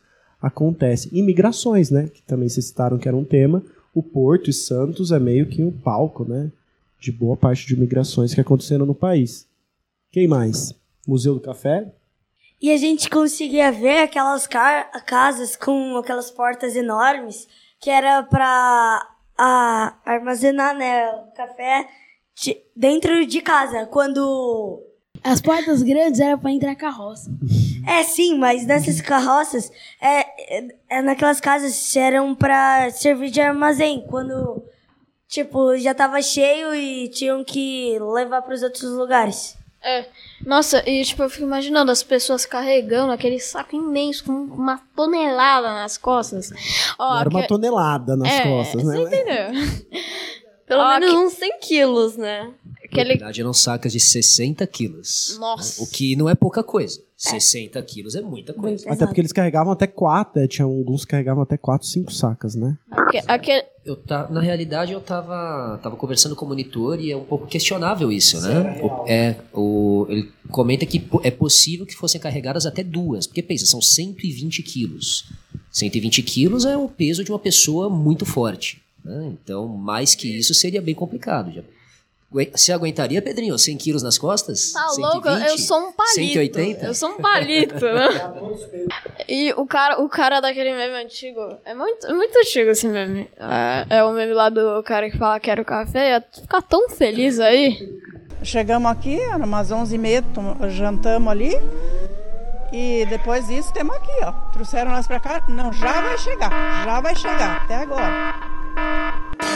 [0.43, 1.09] acontecem.
[1.13, 2.07] E migrações, né?
[2.13, 3.63] Que também vocês citaram que era um tema.
[3.95, 6.51] O Porto e Santos é meio que um palco, né?
[6.99, 9.45] de boa parte de migrações que aconteceram no país.
[10.09, 10.73] Quem mais?
[11.05, 11.91] Museu do Café?
[12.61, 17.45] E a gente conseguia ver aquelas ca- casas com aquelas portas enormes
[17.81, 19.05] que era pra
[19.37, 21.89] a, armazenar né, o café
[22.41, 23.85] de- dentro de casa.
[23.87, 24.81] Quando.
[25.23, 27.31] As portas grandes eram pra entrar carroça.
[27.87, 34.05] É, sim, mas nessas carroças, é, é, é naquelas casas eram pra servir de armazém.
[34.09, 34.63] Quando,
[35.27, 39.55] tipo, já tava cheio e tinham que levar pros outros lugares.
[39.85, 40.05] É.
[40.45, 45.67] Nossa, e tipo, eu fico imaginando as pessoas carregando aquele saco imenso com uma tonelada
[45.73, 46.51] nas costas.
[46.97, 48.95] Ó, Era uma aque- tonelada nas é, costas, né?
[48.95, 50.01] Você entendeu?
[50.67, 52.43] Pelo Ó, menos que- uns 100 quilos, né?
[52.65, 53.09] Na Aquele...
[53.09, 55.37] verdade, eram sacas de 60 quilos.
[55.39, 55.81] Nossa.
[55.83, 57.01] O que não é pouca coisa.
[57.17, 58.89] 60 quilos é muita coisa.
[58.89, 60.47] Até porque eles carregavam até quatro, né?
[60.47, 62.77] Tinha alguns que carregavam até quatro, cinco sacas, né?
[63.27, 63.63] aquele...
[63.85, 67.45] Eu tá, na realidade, eu tava, tava conversando com o monitor e é um pouco
[67.47, 68.79] questionável isso, né?
[68.81, 73.25] O- é, o, ele comenta que é possível que fossem carregadas até duas.
[73.27, 75.25] Porque pensa, são 120 quilos.
[75.71, 78.82] 120 quilos é o peso de uma pessoa muito forte.
[79.03, 79.25] Né?
[79.33, 81.51] Então, mais que isso seria bem complicado.
[81.51, 81.61] Já.
[82.51, 84.71] Você aguentaria, Pedrinho, 100 quilos nas costas?
[84.71, 85.27] Tá louco?
[85.27, 85.61] Eu 120?
[85.61, 86.15] sou um palito.
[86.15, 86.85] 180?
[86.87, 88.09] Eu sou um palito, né?
[89.29, 93.29] E o cara, o cara daquele meme antigo, é muito, muito antigo esse meme.
[93.89, 97.39] É, é o meme lá do cara que fala quero café, ia ficar tão feliz
[97.39, 97.87] aí.
[98.41, 101.51] Chegamos aqui, era umas 11h30, tom- jantamos ali.
[102.71, 104.31] E depois disso, temos aqui, ó.
[104.51, 105.45] Trouxeram nós pra cá.
[105.47, 106.83] Não, já vai chegar.
[106.83, 107.63] Já vai chegar.
[107.63, 108.62] Até agora.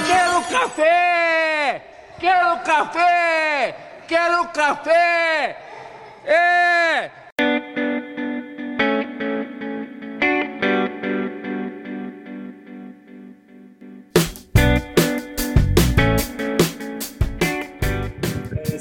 [0.07, 1.81] Quero café!
[2.19, 3.75] Quero café!
[4.07, 5.57] Quero café!
[6.25, 7.26] É!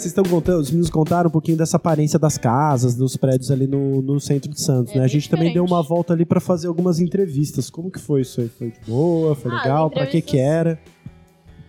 [0.06, 3.66] Vocês estão contando, os meninos contaram um pouquinho dessa aparência das casas, dos prédios ali
[3.66, 5.04] no, no centro de Santos, É né?
[5.04, 5.72] A gente também deu diferente.
[5.72, 7.68] uma volta ali pra fazer algumas entrevistas.
[7.68, 8.48] Como que foi isso aí?
[8.48, 9.34] Foi de boa?
[9.34, 9.90] Foi Ah, legal?
[9.90, 10.78] Pra que que entrevistas- era?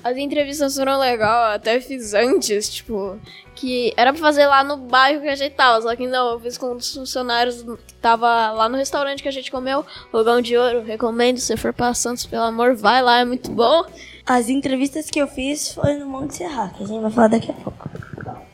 [0.04, 3.18] As entrevistas foram legal, até fiz antes, tipo,
[3.56, 6.40] que era pra fazer lá no bairro que a gente tava, só que não, eu
[6.40, 10.40] fiz com um dos funcionários que tava lá no restaurante que a gente comeu, Rogão
[10.40, 13.84] de Ouro, recomendo, se for pra Santos, pelo amor, vai lá, é muito bom.
[14.26, 17.50] As entrevistas que eu fiz foi no Monte Serra, que a gente vai falar daqui
[17.50, 17.90] a pouco.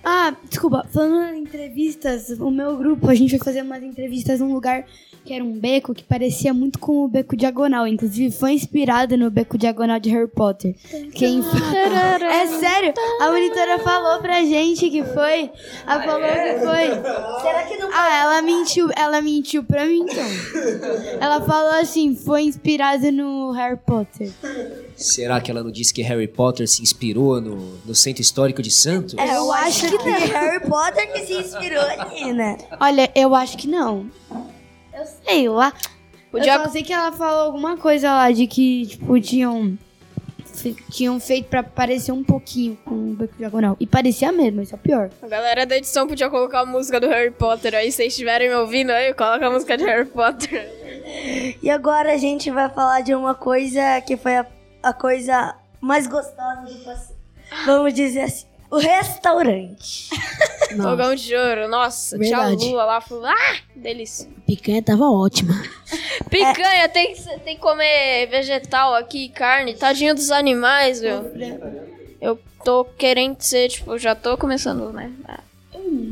[0.03, 4.53] Ah, desculpa, falando em entrevistas, o meu grupo, a gente foi fazer umas entrevistas num
[4.53, 4.85] lugar
[5.25, 7.87] que era um beco que parecia muito com o beco diagonal.
[7.87, 10.75] Inclusive, foi inspirado no beco diagonal de Harry Potter.
[11.13, 11.41] Quem
[12.21, 15.49] É sério, a monitora falou pra gente que foi.
[15.87, 17.41] Ela falou que foi.
[17.41, 20.27] Será que não Ah, ela mentiu, ela mentiu pra mim então.
[21.21, 24.29] Ela falou assim, foi inspirado no Harry Potter.
[24.95, 28.71] Será que ela não disse que Harry Potter se inspirou no, no Centro Histórico de
[28.71, 29.15] Santos?
[29.17, 32.57] É, eu acho que é Harry Potter que se inspirou ali, né?
[32.79, 34.09] Olha, eu acho que não.
[34.93, 35.73] Eu sei lá.
[36.31, 39.77] Podia- Eu só sei que ela falou alguma coisa lá de que, tipo, tinham.
[40.91, 43.75] Tinham feito pra parecer um pouquinho com o beco diagonal.
[43.79, 45.09] E parecia mesmo, isso é o pior.
[45.21, 48.49] A galera da edição podia colocar a música do Harry Potter aí, se vocês estiverem
[48.49, 50.71] me ouvindo aí, coloca a música de Harry Potter.
[51.61, 54.45] E agora a gente vai falar de uma coisa que foi a,
[54.81, 57.17] a coisa mais gostosa do passeio.
[57.65, 58.45] Vamos dizer assim.
[58.73, 60.09] O restaurante.
[60.77, 62.69] Rogão de Ouro, nossa, tinha a Verdade.
[62.71, 64.27] lua lá, falou, ah, delícia.
[64.47, 65.53] Picanha tava ótima.
[66.29, 71.21] Picanha, tem, que, ser- tem que comer vegetal aqui, carne, tadinho dos animais, viu?
[72.19, 75.11] Eu tô querendo ser, tipo, já tô começando, né?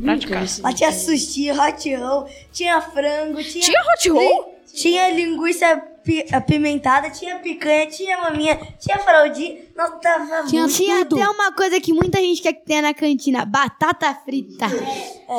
[0.04, 0.44] praticar.
[0.62, 3.64] Lá tinha sushi, hot roll, tinha frango, tinha.
[3.64, 4.51] Tinha hot roll?
[4.74, 9.58] Tinha linguiça pi- apimentada, tinha picanha, tinha maminha, tinha fraldinha.
[9.76, 10.76] Nossa, tava Tinha muito.
[10.76, 11.22] Tinha tudo.
[11.22, 14.68] até uma coisa que muita gente quer que tenha na cantina: batata frita.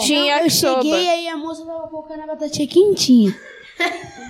[0.00, 0.82] Tinha Eu yakisoba.
[0.82, 3.34] cheguei aí a moça tava colocando a batatinha quentinha.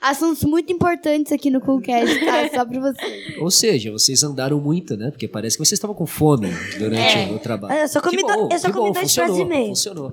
[0.00, 2.48] Assuntos muito importantes aqui no Coolcast, tá?
[2.52, 3.38] Só pra vocês.
[3.38, 5.10] Ou seja, vocês andaram muito, né?
[5.12, 7.30] Porque parece que vocês estavam com fome durante É.
[7.32, 7.72] o trabalho.
[7.80, 9.68] Eu só comi Que do- bom, eu só que comi bom, dois pratos e meio.
[9.68, 10.12] Funcionou.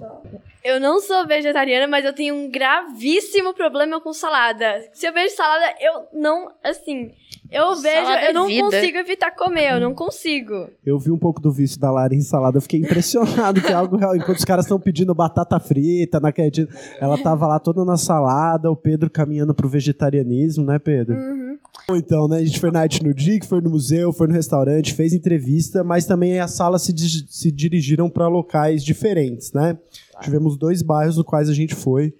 [0.63, 4.89] Eu não sou vegetariana, mas eu tenho um gravíssimo problema com salada.
[4.93, 7.13] Se eu vejo salada, eu não, assim,
[7.51, 8.63] eu vejo, Salada eu não vida.
[8.63, 10.67] consigo evitar comer, eu não consigo.
[10.85, 13.73] Eu vi um pouco do vício da Lara em salada, eu fiquei impressionado que é
[13.73, 14.15] algo real.
[14.15, 16.67] Enquanto os caras estão pedindo batata frita na cantina,
[16.99, 21.15] ela tava lá toda na salada, o Pedro caminhando pro vegetarianismo, né, Pedro?
[21.87, 24.33] Bom, Então, né, a gente foi na Arte no Dig, foi no museu, foi no
[24.33, 29.77] restaurante, fez entrevista, mas também as salas se, di- se dirigiram para locais diferentes, né?
[30.21, 32.13] Tivemos dois bairros no quais a gente foi.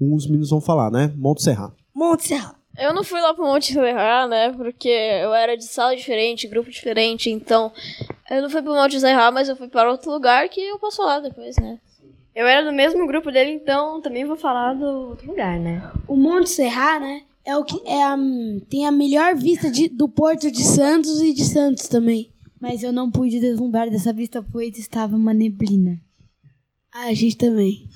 [0.00, 1.12] Um os meninos vão falar, né?
[1.16, 1.72] Monte Serra.
[1.94, 2.54] Monte Serra.
[2.78, 4.52] Eu não fui lá pro Monte Serra, né?
[4.52, 7.72] Porque eu era de sala diferente, grupo diferente, então
[8.30, 10.96] Eu não fui pro Monte Serra, mas eu fui para outro lugar que eu posso
[10.98, 11.78] falar depois, né?
[12.34, 15.88] Eu era do mesmo grupo dele, então também vou falar do outro lugar, né?
[16.08, 17.22] O Monte Serra, né?
[17.44, 18.16] É o que é a,
[18.68, 22.30] tem a melhor vista de- do Porto de Santos e de Santos também.
[22.60, 26.00] Mas eu não pude deslumbrar dessa vista, pois estava uma neblina.
[26.92, 27.86] Ah, a gente também.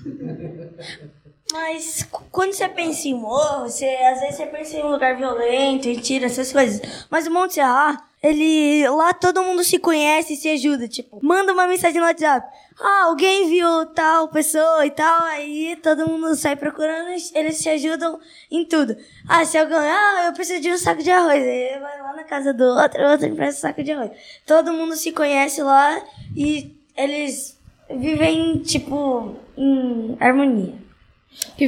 [1.52, 5.88] Mas quando você pensa em morro, você, às vezes você pensa em um lugar violento,
[5.88, 7.06] em tiro, essas coisas.
[7.10, 8.86] Mas o Monte Serra, ele.
[8.88, 10.86] Lá todo mundo se conhece e se ajuda.
[10.86, 12.46] Tipo, manda uma mensagem no WhatsApp.
[12.78, 15.22] Ah, alguém viu tal pessoa e tal.
[15.24, 18.94] Aí todo mundo sai procurando, eles se ajudam em tudo.
[19.26, 19.78] Ah, se alguém.
[19.78, 21.42] Ah, eu preciso de um saco de arroz.
[21.42, 24.10] Aí vai lá na casa do outro, outro empresta um saco de arroz.
[24.46, 25.98] Todo mundo se conhece lá
[26.36, 27.58] e eles
[27.88, 30.87] vivem, tipo, em harmonia.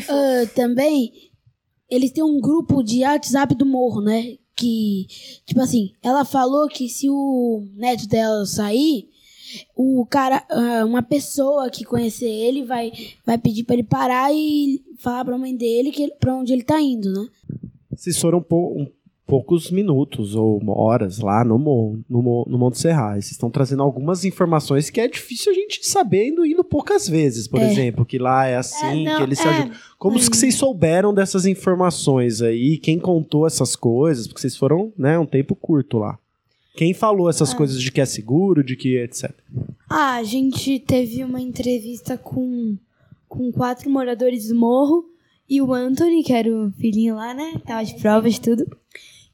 [0.09, 1.13] Ah, também,
[1.89, 4.37] eles têm um grupo de WhatsApp do morro, né?
[4.57, 5.07] Que,
[5.47, 9.09] tipo assim, ela falou que se o neto dela sair,
[9.75, 12.93] o cara, ah, uma pessoa que conhecer ele vai,
[13.25, 16.81] vai pedir pra ele parar e falar pra mãe dele que, pra onde ele tá
[16.81, 17.27] indo, né?
[17.91, 18.87] Vocês foram um-
[19.31, 23.13] poucos minutos ou horas lá no, no, no Monte Serra.
[23.17, 27.09] E Vocês estão trazendo algumas informações que é difícil a gente saber indo, indo poucas
[27.09, 27.47] vezes.
[27.49, 27.71] Por É.
[27.71, 29.51] exemplo, que lá é assim, É, não, que eles se é.
[29.51, 29.73] ajudam.
[29.99, 32.77] Como que vocês souberam dessas informações aí?
[32.79, 34.27] Quem contou essas coisas?
[34.27, 36.19] Porque vocês foram, né, um tempo curto lá.
[36.75, 39.31] Quem falou essas coisas de que é seguro, de que etc.
[39.89, 42.77] Ah, a gente teve uma entrevista com,
[43.29, 45.05] com quatro moradores do morro
[45.49, 47.55] e o Anthony, que era o filhinho lá, né?
[47.67, 48.65] Tava de provas e tudo.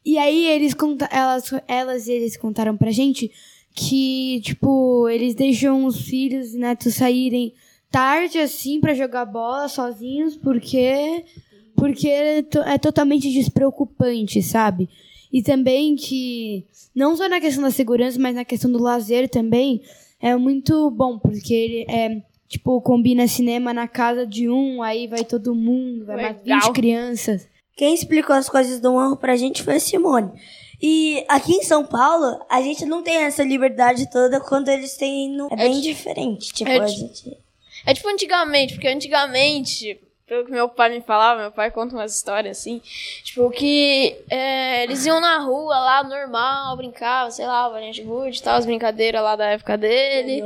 [0.07, 3.29] E aí eles conta elas, elas e eles contaram pra gente
[3.75, 7.53] que, tipo, eles deixam os filhos e netos saírem
[7.91, 11.25] tarde assim pra jogar bola sozinhos porque
[11.75, 14.89] porque é é totalmente despreocupante, sabe?
[15.33, 16.65] E também que
[16.95, 19.83] não só na questão da segurança, mas na questão do lazer também
[20.21, 25.25] é muito bom, porque ele é tipo combina cinema na casa de um, aí vai
[25.25, 26.61] todo mundo, vai mais Legal.
[26.61, 27.56] 20 crianças.
[27.77, 30.33] Quem explicou as coisas do morro pra gente foi a Simone.
[30.81, 35.31] E aqui em São Paulo, a gente não tem essa liberdade toda quando eles têm.
[35.31, 35.47] No...
[35.51, 36.53] É bem ti- diferente.
[36.53, 37.37] Tipo, é a gente.
[37.85, 42.15] É tipo antigamente, porque antigamente, pelo que meu pai me falava, meu pai conta umas
[42.15, 42.83] histórias assim,
[43.23, 48.43] tipo, que é, eles iam na rua lá, normal, brincavam, sei lá, de gude e
[48.43, 50.43] tal, as brincadeiras lá da época dele.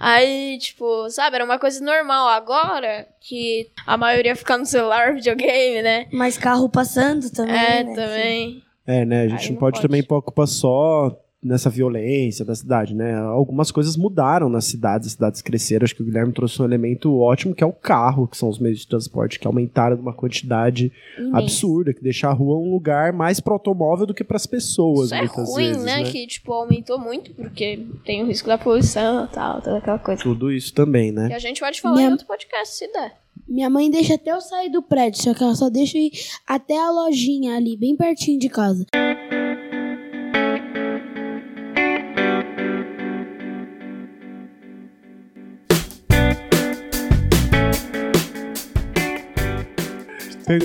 [0.00, 2.26] Aí, tipo, sabe, era uma coisa normal.
[2.28, 6.08] Agora, que a maioria fica no celular, videogame, né?
[6.10, 7.54] Mas carro passando também.
[7.54, 7.94] É, né?
[7.94, 8.64] também.
[8.86, 9.22] É, né?
[9.22, 9.86] A gente não não pode, pode.
[9.86, 13.14] também preocupar só nessa violência da cidade, né?
[13.16, 15.84] Algumas coisas mudaram nas cidades, as cidades cresceram.
[15.84, 18.58] Acho que o Guilherme trouxe um elemento ótimo, que é o carro, que são os
[18.58, 21.36] meios de transporte que aumentaram de uma quantidade Imenso.
[21.36, 25.06] absurda, que deixa a rua um lugar mais para automóvel do que para as pessoas,
[25.06, 25.96] Isso é muitas ruim, vezes, né?
[26.02, 26.10] né?
[26.10, 30.22] Que, tipo, aumentou muito, porque tem o risco da poluição e tal, toda aquela coisa.
[30.22, 31.28] Tudo isso também, né?
[31.28, 33.12] Que a gente pode falar Minha- em outro podcast, se der.
[33.48, 36.12] Minha mãe deixa até eu sair do prédio, só que ela só deixa eu ir
[36.46, 38.84] até a lojinha ali, bem pertinho de casa.
[38.92, 39.39] Per-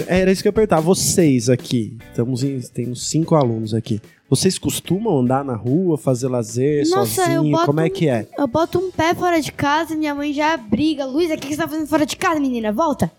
[0.07, 0.79] Era isso que eu ia perguntar.
[0.79, 4.01] Vocês aqui, estamos em, temos cinco alunos aqui.
[4.27, 7.51] Vocês costumam andar na rua, fazer lazer Nossa, eu sozinho?
[7.51, 8.27] boto Como é um- que é?
[8.37, 11.05] Eu boto um pé fora de casa e minha mãe já briga.
[11.05, 12.71] Luísa, o que que você tá fazendo fora de casa, menina?
[12.71, 13.11] Volta.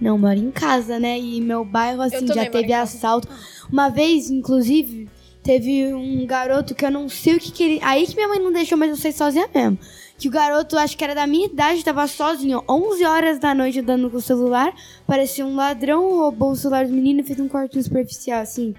[0.00, 1.18] Não, moro em casa, né?
[1.18, 3.28] E meu bairro, assim, já teve assalto.
[3.70, 5.08] Uma vez, inclusive,
[5.42, 7.80] teve um garoto que eu não sei o que que ele...
[7.82, 9.78] Aí que minha mãe não deixou, mas eu sei sozinha mesmo.
[10.18, 12.64] Que o garoto, acho que era da minha idade, tava sozinho.
[12.68, 14.74] 11 horas da noite andando com o celular.
[15.06, 18.74] Parecia um ladrão, roubou o celular do menino e fez um corte superficial, assim.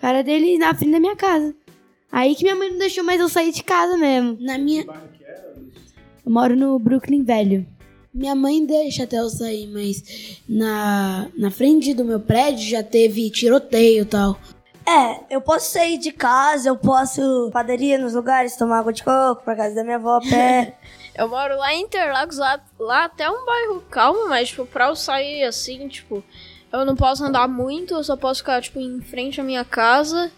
[0.00, 1.54] Cara dele na frente da minha casa.
[2.12, 4.38] Aí que minha mãe não deixou mais eu sair de casa mesmo.
[4.40, 4.84] Na minha,
[6.24, 7.66] Eu moro no Brooklyn Velho.
[8.14, 13.28] minha mãe deixa até eu sair, mas na, na frente do meu prédio já teve
[13.30, 14.38] tiroteio e tal.
[14.88, 19.42] É, eu posso sair de casa, eu posso padaria nos lugares, tomar água de coco,
[19.42, 20.76] pra casa da minha avó a pé.
[21.18, 24.94] Eu moro lá em Interlagos, lá, lá até um bairro calmo, mas, tipo, pra eu
[24.94, 26.22] sair assim, tipo,
[26.70, 30.30] eu não posso andar muito, eu só posso ficar, tipo, em frente à minha casa.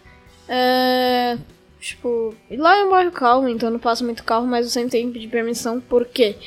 [0.47, 1.37] É.
[1.81, 4.71] Tipo, e lá é um bairro calmo, então eu não passo muito carro, mas eu
[4.71, 6.37] sempre tenho que pedir permissão, por quê?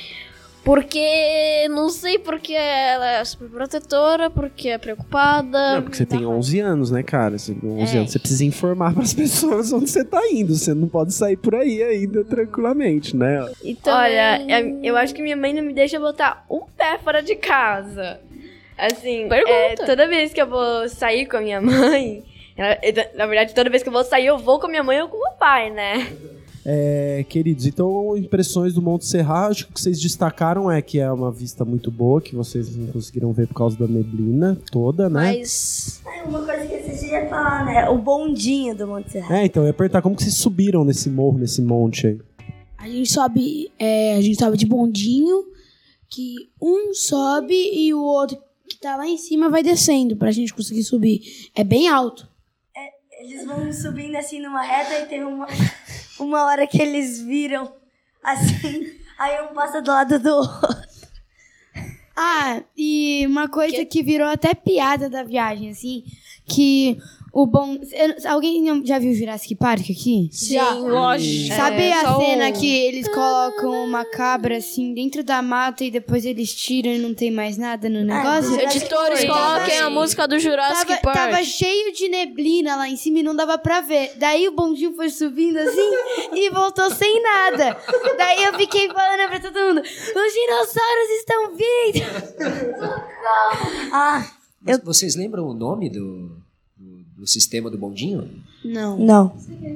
[0.63, 1.67] Porque.
[1.69, 5.75] Não sei porque ela é super protetora, porque é preocupada.
[5.75, 7.37] Não, porque você tem 11 anos, né, cara?
[7.37, 7.99] Você, 11 É.
[7.99, 10.53] anos, você precisa informar pras pessoas onde você tá indo.
[10.55, 13.45] Você não pode sair por aí ainda tranquilamente, né?
[13.63, 16.97] E também- Olha, é- eu acho que minha mãe não me deixa botar um pé
[17.03, 18.19] fora de casa.
[18.77, 19.51] Assim, Pergunta.
[19.51, 22.23] é, toda vez que eu vou sair com a minha mãe.
[23.15, 25.07] na verdade, toda vez que eu vou sair, eu vou com a minha mãe ou
[25.09, 26.07] com o meu pai, né?
[26.65, 30.97] É, queridos, então impressões do Monte Serra, acho que o que vocês destacaram é que
[30.97, 35.09] é uma vista muito boa, que vocês não conseguiram ver por causa da neblina toda,
[35.09, 35.33] né?
[35.37, 36.01] Mas.
[36.05, 37.89] É uma coisa que vocês já falar, né?
[37.89, 39.39] O bondinho do Monte Serra.
[39.39, 42.19] É, então eu ia perguntar como que vocês subiram nesse morro, nesse monte aí.
[42.77, 45.45] A gente sobe, é, a gente sobe de bondinho,
[46.09, 48.37] que um sobe e o outro
[48.69, 51.49] que tá lá em cima vai descendo pra gente conseguir subir.
[51.55, 52.31] É bem alto.
[53.23, 55.47] Eles vão subindo assim numa reta e tem uma,
[56.23, 57.71] uma hora que eles viram
[58.23, 60.83] assim, aí um passa do lado do outro.
[62.15, 66.03] Ah, e uma coisa que virou até piada da viagem, assim,
[66.45, 66.99] que
[67.33, 67.75] o bom.
[67.91, 70.29] eu- Alguém já viu Jurassic Park aqui?
[70.31, 71.55] Sim, lógico.
[71.55, 75.89] Sabe É, a cena o- que eles colocam uma cabra assim dentro da mata e
[75.89, 78.53] depois eles tiram e não tem mais nada no negócio?
[78.61, 81.15] Editores, coloquem a música do Jurassic Tava, Park.
[81.15, 84.11] tava cheio de neblina lá em cima e não dava pra ver.
[84.17, 85.91] Daí o bondinho foi subindo assim
[86.33, 87.75] e voltou sem nada.
[88.17, 93.03] Daí eu fiquei falando pra todo mundo: os dinossauros estão vindo!
[93.91, 94.25] Ah,
[94.61, 96.31] Mas Vocês lembram o nome do,
[97.23, 98.29] do, sistema do bondinho?
[98.63, 98.97] Não.
[98.97, 99.35] Não.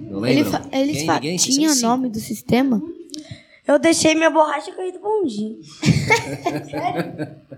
[0.10, 0.52] Não Ele lembram?
[0.64, 1.38] fa- eles fa- ninguém?
[1.38, 1.88] Tinha cinco.
[1.88, 2.82] nome do sistema?
[3.68, 5.60] Eu deixei minha borracha cair do bondinho.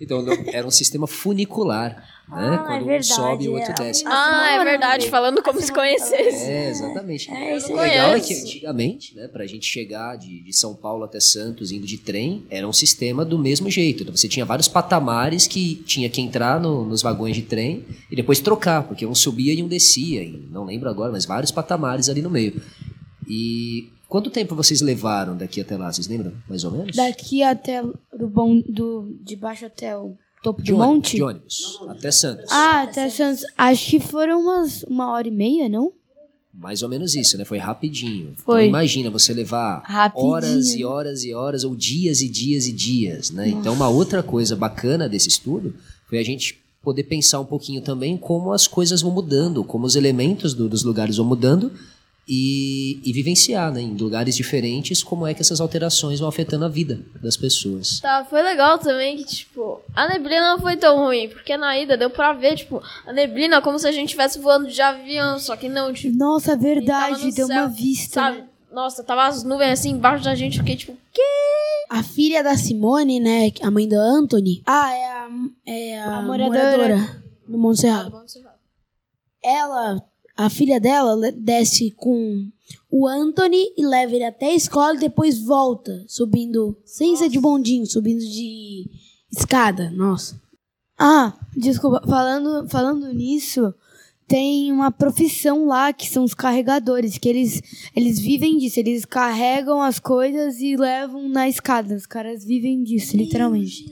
[0.00, 2.36] Então, não- era um sistema funicular, né?
[2.54, 3.74] Ah, Quando é um verdade, sobe e o outro é.
[3.74, 4.04] desce.
[4.06, 6.44] Ah, é verdade, falando como se conhecesse.
[6.50, 7.30] É, exatamente.
[7.30, 11.04] É, isso o legal é que antigamente, né, pra gente chegar de, de São Paulo
[11.04, 14.02] até Santos indo de trem, era um sistema do mesmo jeito.
[14.02, 18.16] Então você tinha vários patamares que tinha que entrar no- nos vagões de trem e
[18.16, 20.22] depois trocar, porque um subia e um descia.
[20.22, 22.60] E não lembro agora, mas vários patamares ali no meio.
[23.28, 25.92] E quanto tempo vocês levaram daqui até lá?
[25.92, 26.96] Vocês lembram, mais ou menos?
[26.96, 31.16] Daqui até do bom do de baixo até o topo de do ônibus, monte?
[31.16, 32.46] de ônibus, até Santos.
[32.50, 33.42] Ah, até Santos.
[33.58, 35.92] Acho que foram umas uma hora e meia, não?
[36.52, 37.44] Mais ou menos isso, né?
[37.44, 38.34] Foi rapidinho.
[38.36, 38.62] Foi.
[38.66, 40.30] Então imagina você levar Rapidinho.
[40.32, 43.48] horas e horas e horas, ou dias e dias e dias, né?
[43.48, 45.74] Então uma outra coisa bacana desse estudo
[46.08, 49.96] foi a gente poder pensar um pouquinho também como as coisas vão mudando, como os
[49.96, 51.72] elementos do- dos lugares vão mudando
[52.26, 53.80] e, e vivenciar, né?
[53.82, 58.00] Em lugares diferentes, como é que essas alterações vão afetando a vida das pessoas.
[58.00, 61.96] Tá, foi legal também que, tipo, a neblina não foi tão ruim, porque na ida
[61.96, 65.56] deu pra ver, tipo, a neblina como se a gente estivesse voando de avião, só
[65.56, 68.14] que não, tipo, Nossa, tava verdade, no deu céu, uma vista.
[68.20, 68.38] sabe?
[68.38, 68.44] né?
[68.72, 71.22] Nossa, tava as nuvens assim embaixo da gente, fiquei tipo, que?
[71.90, 73.52] A filha da Simone, né?
[73.62, 74.62] A mãe do Anthony.
[74.66, 75.28] Ah, é a,
[75.66, 76.58] é a, A moradora.
[76.96, 78.10] moradora do Montserrat.
[79.44, 80.02] Ela,
[80.36, 82.48] a filha dela, desce com
[82.90, 87.38] o Anthony e leva ele até a escola e depois volta, subindo, sem ser de
[87.38, 88.88] bondinho, subindo de
[89.30, 89.90] escada.
[89.90, 90.40] Nossa.
[90.98, 93.74] Ah, desculpa, falando, falando nisso,
[94.26, 97.60] tem uma profissão lá que são os carregadores, que eles,
[97.94, 101.94] eles vivem disso, eles carregam as coisas e levam na escada.
[101.94, 103.84] Os caras vivem disso, literalmente.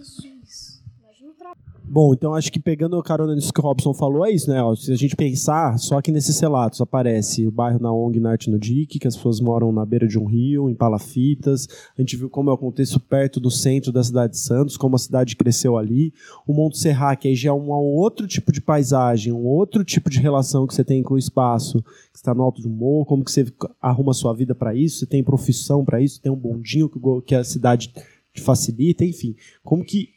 [1.94, 4.56] Bom, então acho que pegando a carona nisso que o Robson falou, é isso, né?
[4.76, 8.58] Se a gente pensar, só que nesses relatos aparece o bairro na ONG Norte no
[8.58, 11.68] Dique, que as pessoas moram na beira de um rio, em palafitas.
[11.94, 14.96] A gente viu como é o contexto perto do centro da cidade de Santos, como
[14.96, 16.14] a cidade cresceu ali.
[16.46, 20.08] O Monte Serra, que aí já é um outro tipo de paisagem, um outro tipo
[20.08, 23.22] de relação que você tem com o espaço, que está no alto um morro, como
[23.22, 23.44] que você
[23.82, 27.34] arruma a sua vida para isso, você tem profissão para isso, tem um bondinho que
[27.34, 27.92] a cidade
[28.32, 29.36] te facilita, enfim.
[29.62, 30.08] Como que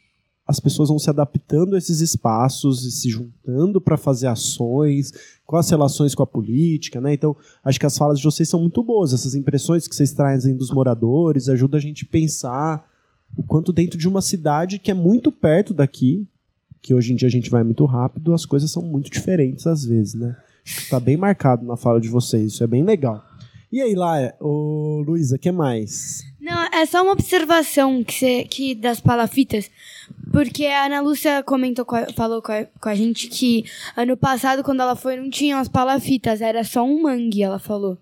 [0.46, 5.12] as pessoas vão se adaptando a esses espaços e se juntando para fazer ações,
[5.44, 7.14] com as relações com a política, né?
[7.14, 10.56] Então, acho que as falas de vocês são muito boas, essas impressões que vocês trazem
[10.56, 12.88] dos moradores, ajuda a gente a pensar
[13.36, 16.28] o quanto dentro de uma cidade que é muito perto daqui,
[16.80, 19.84] que hoje em dia a gente vai muito rápido, as coisas são muito diferentes às
[19.84, 20.36] vezes, né?
[20.64, 23.24] Está bem marcado na fala de vocês, isso é bem legal.
[23.70, 26.24] E aí, lá, ô Luísa, que mais?
[26.46, 29.68] Não, é só uma observação que, que das palafitas,
[30.30, 33.64] porque a Ana Lúcia comentou, falou com a, com a gente que
[33.96, 37.98] ano passado, quando ela foi, não tinham as palafitas, era só um mangue, ela falou.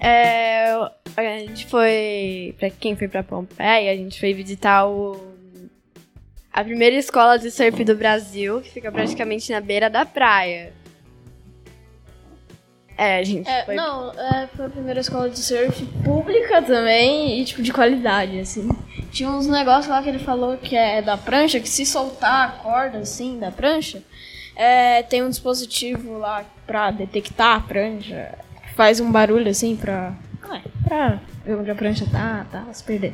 [0.00, 0.72] É,
[1.16, 2.56] a gente foi.
[2.58, 5.27] Pra quem foi pra Pompeia, a gente foi visitar o.
[6.58, 10.72] A primeira escola de surf do Brasil, que fica praticamente na beira da praia.
[12.96, 13.76] É, a gente É, foi.
[13.76, 18.68] não, é, foi a primeira escola de surf pública também e, tipo, de qualidade, assim.
[19.12, 22.50] Tinha uns negócios lá que ele falou que é da prancha, que se soltar a
[22.60, 24.02] corda, assim, da prancha,
[24.56, 28.36] é, tem um dispositivo lá pra detectar a prancha,
[28.66, 30.12] que faz um barulho, assim, pra...
[30.42, 33.12] Ah, pra ver onde a prancha tá, tá, se perder.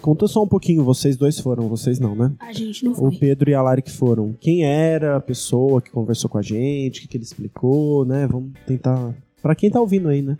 [0.00, 2.32] Conta só um pouquinho, vocês dois foram, vocês não, né?
[2.38, 3.16] A gente não O foi.
[3.16, 4.34] Pedro e a Lari que foram.
[4.40, 8.26] Quem era a pessoa que conversou com a gente, o que, que ele explicou, né?
[8.26, 9.14] Vamos tentar.
[9.42, 10.36] Pra quem tá ouvindo aí, né?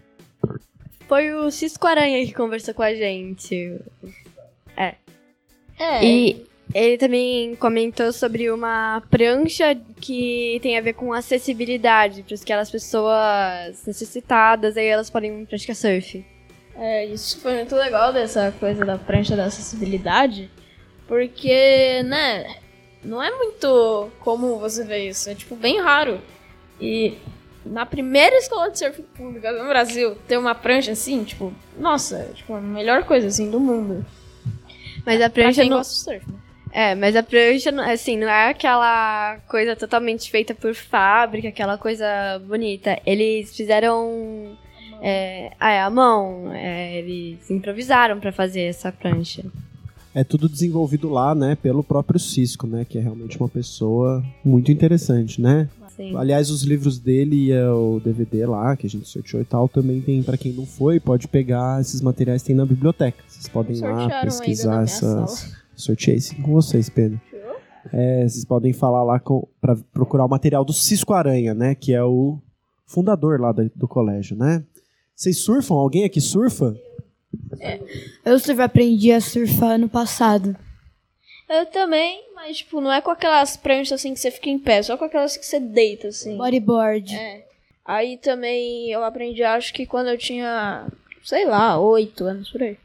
[1.08, 3.80] Foi o Cisco Aranha que conversou com a gente.
[4.76, 4.94] É.
[6.04, 6.44] E
[6.74, 13.84] ele também comentou sobre uma prancha que tem a ver com acessibilidade para aquelas pessoas
[13.86, 16.24] necessitadas, aí elas podem praticar surf.
[16.80, 20.50] É, isso foi muito legal dessa coisa da prancha da acessibilidade,
[21.06, 22.56] porque, né,
[23.04, 26.18] não é muito comum você ver isso, é tipo bem raro.
[26.80, 27.18] E
[27.66, 32.54] na primeira escola de surf pública no Brasil ter uma prancha assim, tipo, nossa, tipo,
[32.54, 34.04] a melhor coisa assim do mundo.
[35.04, 35.76] Mas a Pra prancha quem não.
[35.78, 36.38] gosta de surf, né?
[36.72, 42.06] É, mas a prancha, assim, não é aquela coisa totalmente feita por fábrica, aquela coisa
[42.46, 42.98] bonita.
[43.04, 44.56] Eles fizeram.
[45.02, 46.52] É, ah, é, a mão.
[46.52, 49.44] é, eles improvisaram pra fazer essa prancha.
[50.14, 52.84] É tudo desenvolvido lá, né, pelo próprio Cisco, né?
[52.88, 55.68] Que é realmente uma pessoa muito interessante, né?
[55.86, 56.16] Assim.
[56.16, 59.68] Aliás, os livros dele e é, o DVD lá, que a gente sorteou e tal,
[59.68, 63.22] também tem, pra quem não foi, pode pegar esses materiais que tem na biblioteca.
[63.28, 65.54] Vocês podem ir lá pesquisar essas.
[65.76, 67.20] Sorteei sim com vocês, Pedro.
[67.92, 69.20] É, vocês podem falar lá
[69.60, 71.74] pra procurar o material do Cisco Aranha, né?
[71.74, 72.38] Que é o
[72.86, 74.62] fundador lá da- do colégio, né?
[75.20, 75.74] Vocês surfam?
[75.74, 76.74] Alguém aqui surfa?
[78.24, 80.56] Eu surf, aprendi a surfar ano passado.
[81.46, 84.82] Eu também, mas tipo, não é com aquelas pranchas assim que você fica em pé,
[84.82, 86.38] só com aquelas que você deita assim.
[86.38, 87.14] Bodyboard.
[87.14, 87.44] É.
[87.84, 90.86] Aí também eu aprendi, acho que quando eu tinha,
[91.22, 92.78] sei lá, oito anos por aí.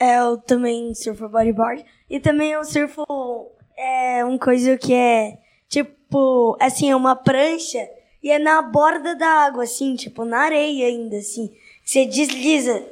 [0.00, 1.84] É, eu também surfo bodyboard.
[2.08, 3.04] E também eu surfo
[3.76, 5.36] é, um coisa que é,
[5.68, 7.86] tipo, assim, é uma prancha
[8.24, 11.52] e é na borda da água, assim, tipo, na areia ainda, assim.
[11.84, 12.82] Você desliza.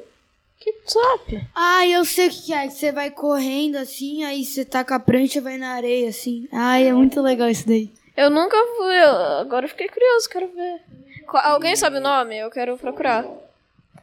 [0.61, 1.43] Que top!
[1.55, 2.68] Ah, eu sei o que é.
[2.70, 6.47] Você vai correndo assim, aí você tá com a prancha e vai na areia, assim.
[6.53, 7.91] Ai, é muito legal isso daí.
[8.16, 10.80] Eu nunca fui, eu- agora eu fiquei curioso, quero ver.
[11.26, 12.37] Qual- alguém sabe o nome?
[12.39, 13.26] Eu quero procurar.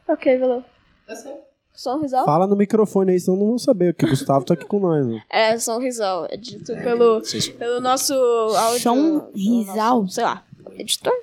[0.08, 0.64] Ok, valeu.
[1.74, 2.26] São Rizal?
[2.26, 5.06] Fala no microfone aí, senão não vão saber, que o Gustavo tá aqui com nós.
[5.08, 5.22] Né?
[5.30, 6.28] É, São Rizal.
[6.30, 7.22] É dito pelo,
[7.58, 8.80] pelo nosso áudio.
[8.82, 10.08] São Rizal?
[10.10, 10.44] sei lá,
[10.78, 11.14] editor?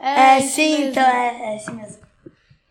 [0.00, 1.98] É, sim, então é, é assim mesmo.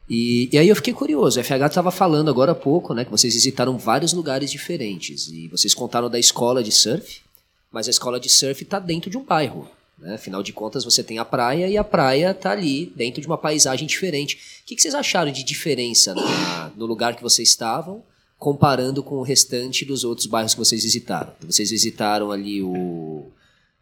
[0.09, 3.09] E, e aí eu fiquei curioso, o FH estava falando agora há pouco, né, que
[3.11, 7.21] vocês visitaram vários lugares diferentes e vocês contaram da escola de surf,
[7.71, 9.67] mas a escola de surf está dentro de um bairro,
[9.97, 10.13] né?
[10.15, 13.37] Afinal de contas você tem a praia e a praia está ali dentro de uma
[13.37, 14.35] paisagem diferente.
[14.61, 18.03] O que, que vocês acharam de diferença na- no lugar que vocês estavam,
[18.37, 21.33] comparando com o restante dos outros bairros que vocês visitaram?
[21.41, 23.31] Vocês visitaram ali o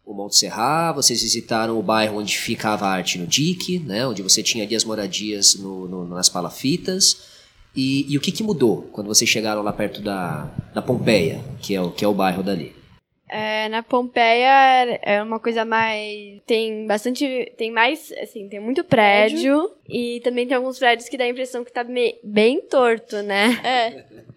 [0.05, 4.21] o Monte Serra, vocês visitaram o bairro onde ficava a arte no Dique, né, onde
[4.21, 7.31] você tinha ali as moradias no, no- nas palafitas.
[7.73, 10.43] E, e o que, que mudou quando vocês chegaram lá perto da,
[10.73, 12.75] da Pompeia, que é, o, que é o bairro dali?
[13.29, 16.39] É, na Pompeia é uma coisa mais.
[16.45, 17.51] Tem bastante.
[17.57, 18.11] Tem mais.
[18.21, 19.71] Assim, tem muito prédio.
[19.89, 23.59] E também tem alguns prédios que dá a impressão que tá me- bem torto, né?
[23.63, 24.05] É.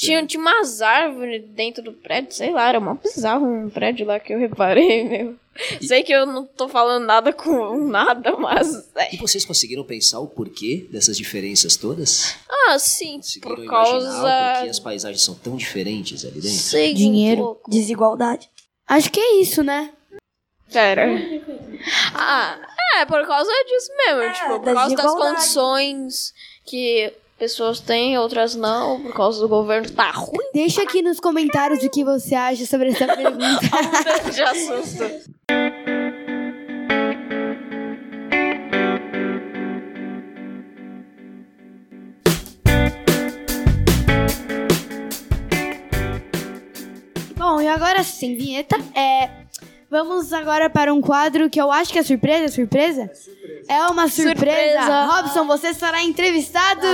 [0.00, 4.18] Tinha, tinha umas árvores dentro do prédio, sei lá, era mó bizarro um prédio lá
[4.18, 5.36] que eu reparei, meu.
[5.82, 8.90] Sei que eu não tô falando nada com nada, mas.
[8.96, 9.14] é.
[9.14, 12.34] E vocês conseguiram pensar o porquê dessas diferenças todas?
[12.66, 14.52] Ah, sim, Conseguiram por causa.
[14.54, 16.56] porquê as paisagens são tão diferentes ali dentro?
[16.58, 17.60] Sei Dinheiro.
[17.66, 17.70] um.
[17.70, 18.48] Desigualdade.
[18.88, 19.92] Acho que é isso, né?
[20.72, 21.06] Pera.
[22.14, 22.58] Ah,
[22.96, 24.32] é, por causa disso mesmo.
[24.32, 29.90] tipo, por da causa das condições que pessoas têm, outras não, por causa do governo
[29.90, 33.60] tá ruim Deixa aqui nos comentários o que você acha sobre essa pergunta.
[34.32, 35.04] de assusto.
[47.36, 49.43] Bom, e agora sem vinheta, é.
[49.94, 53.08] Vamos agora para um quadro que eu acho que é surpresa, surpresa?
[53.68, 54.80] É uma surpresa.
[54.80, 55.04] Surpresa.
[55.06, 56.84] Robson, você será entrevistado.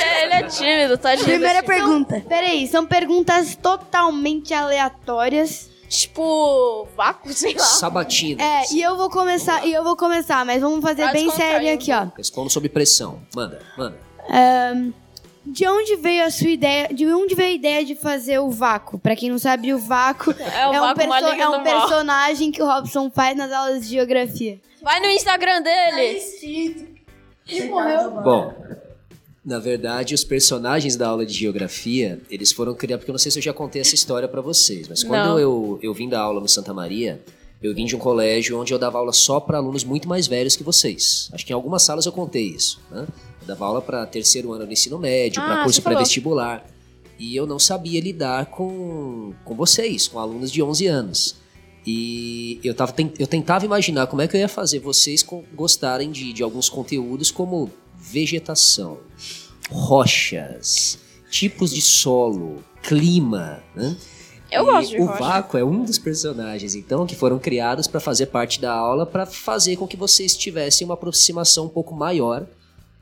[0.00, 1.30] É, ele é tímido, tá tímido.
[1.30, 2.24] Primeira pergunta.
[2.28, 5.68] Peraí, são perguntas totalmente aleatórias.
[5.88, 7.64] Tipo, vácuo, sei lá.
[7.64, 8.40] Sabatina.
[8.40, 11.92] É, e eu vou começar, e eu vou começar, mas vamos fazer bem sério aqui,
[11.92, 12.06] ó.
[12.16, 13.22] Respondo sob pressão.
[13.34, 13.98] Manda, manda.
[15.44, 16.88] De onde veio a sua ideia?
[16.92, 18.98] De onde veio a ideia de fazer o vácuo?
[18.98, 21.62] Pra quem não sabe, o vácuo É o um, vácuo perso- é um mal.
[21.62, 24.60] personagem que o Robson faz nas aulas de geografia.
[24.82, 26.20] Vai no Instagram dele.
[28.24, 28.54] Bom,
[29.44, 33.30] na verdade, os personagens da aula de geografia, eles foram criados, porque eu não sei
[33.32, 35.38] se eu já contei essa história pra vocês, mas quando Não.
[35.38, 37.20] eu, eu vim da aula no Santa Maria,
[37.60, 40.56] Eu vim de um colégio onde eu dava aula só para alunos muito mais velhos
[40.56, 41.30] que vocês.
[41.32, 42.80] Acho que em algumas salas eu contei isso.
[42.90, 43.06] Né?
[43.42, 46.64] Eu dava aula para terceiro ano do ensino médio, Ah, para curso pré-vestibular.
[47.18, 51.36] E eu não sabia lidar com, com vocês, com alunos de 11 anos.
[51.86, 55.24] E eu, tava, eu tentava imaginar como é que eu ia fazer vocês
[55.54, 58.98] gostarem de, de alguns conteúdos como vegetação,
[59.70, 60.98] rochas,
[61.30, 63.96] tipos de solo, clima, né?
[64.50, 65.18] Eu E gosto de o rocha.
[65.18, 69.24] Vaco é um dos personagens, então, que foram criados para fazer parte da aula, para
[69.26, 72.46] fazer com que vocês tivessem uma aproximação um pouco maior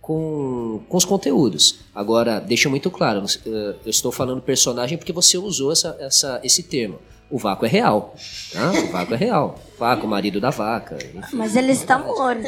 [0.00, 1.80] com, com os conteúdos.
[1.94, 6.62] Agora, deixa muito claro, eh, eu estou falando personagem porque você usou essa, essa, esse
[6.62, 6.98] termo.
[7.30, 8.14] O Vaco é real,
[8.52, 8.72] tá?
[8.72, 9.56] O Vaco é real.
[9.78, 10.98] Vaco, marido da vaca.
[11.14, 12.42] Enfim, Mas ele está morto.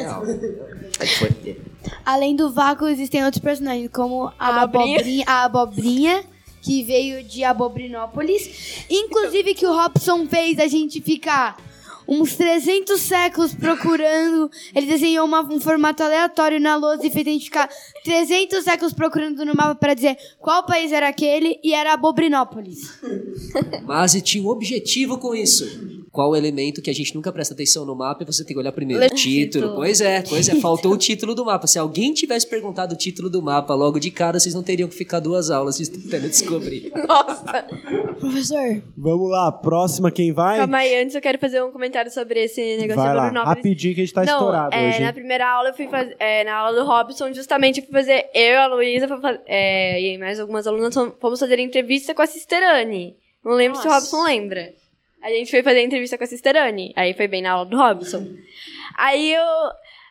[1.19, 1.57] foi-
[2.05, 4.97] Além do vácuo, existem outros personagens, como a Abobrinha.
[4.97, 6.23] abobrinha, a abobrinha
[6.61, 8.85] que veio de Abobrinópolis.
[8.89, 11.57] Inclusive que o Robson fez a gente ficar
[12.21, 14.49] uns 300 séculos procurando.
[14.75, 17.69] Ele desenhou uma- um formato aleatório na lousa e fez a gente ficar
[18.03, 22.99] 300 séculos procurando no mapa para dizer qual país era aquele e era Abobrinópolis.
[23.85, 26.02] Mas tinha um objetivo com isso.
[26.13, 28.59] Qual o elemento que a gente nunca presta atenção no mapa e você tem que
[28.59, 28.99] olhar primeiro?
[29.01, 29.63] Lê- título.
[29.65, 29.75] título.
[29.77, 30.53] Pois é, pois é.
[30.61, 31.65] Faltou o título do mapa.
[31.65, 34.93] Se alguém tivesse perguntado o título do mapa logo de cara, vocês não teriam que
[34.93, 36.91] ficar duas aulas tentando descobrir.
[37.07, 37.65] Nossa.
[38.19, 40.59] Professor, Vamos lá, próxima quem vai?
[40.59, 43.95] Calma aí, antes eu quero fazer um comentário sobre esse negócio Vai lá, Bruno rapidinho
[43.95, 44.99] que a gente tá Não, estourado é, hoje.
[45.01, 48.29] na primeira aula eu fui fazer, é, na aula do Robson, justamente eu fui fazer,
[48.35, 49.07] eu e a Luísa
[49.47, 53.15] é, e mais algumas alunas fom- fomos fazer entrevista com a Sisterane.
[53.43, 54.15] Não lembro se o Nossa.
[54.15, 54.73] Robson lembra.
[55.23, 58.27] A gente foi fazer entrevista com a Sisterane, aí foi bem na aula do Robson.
[58.97, 59.45] Aí eu,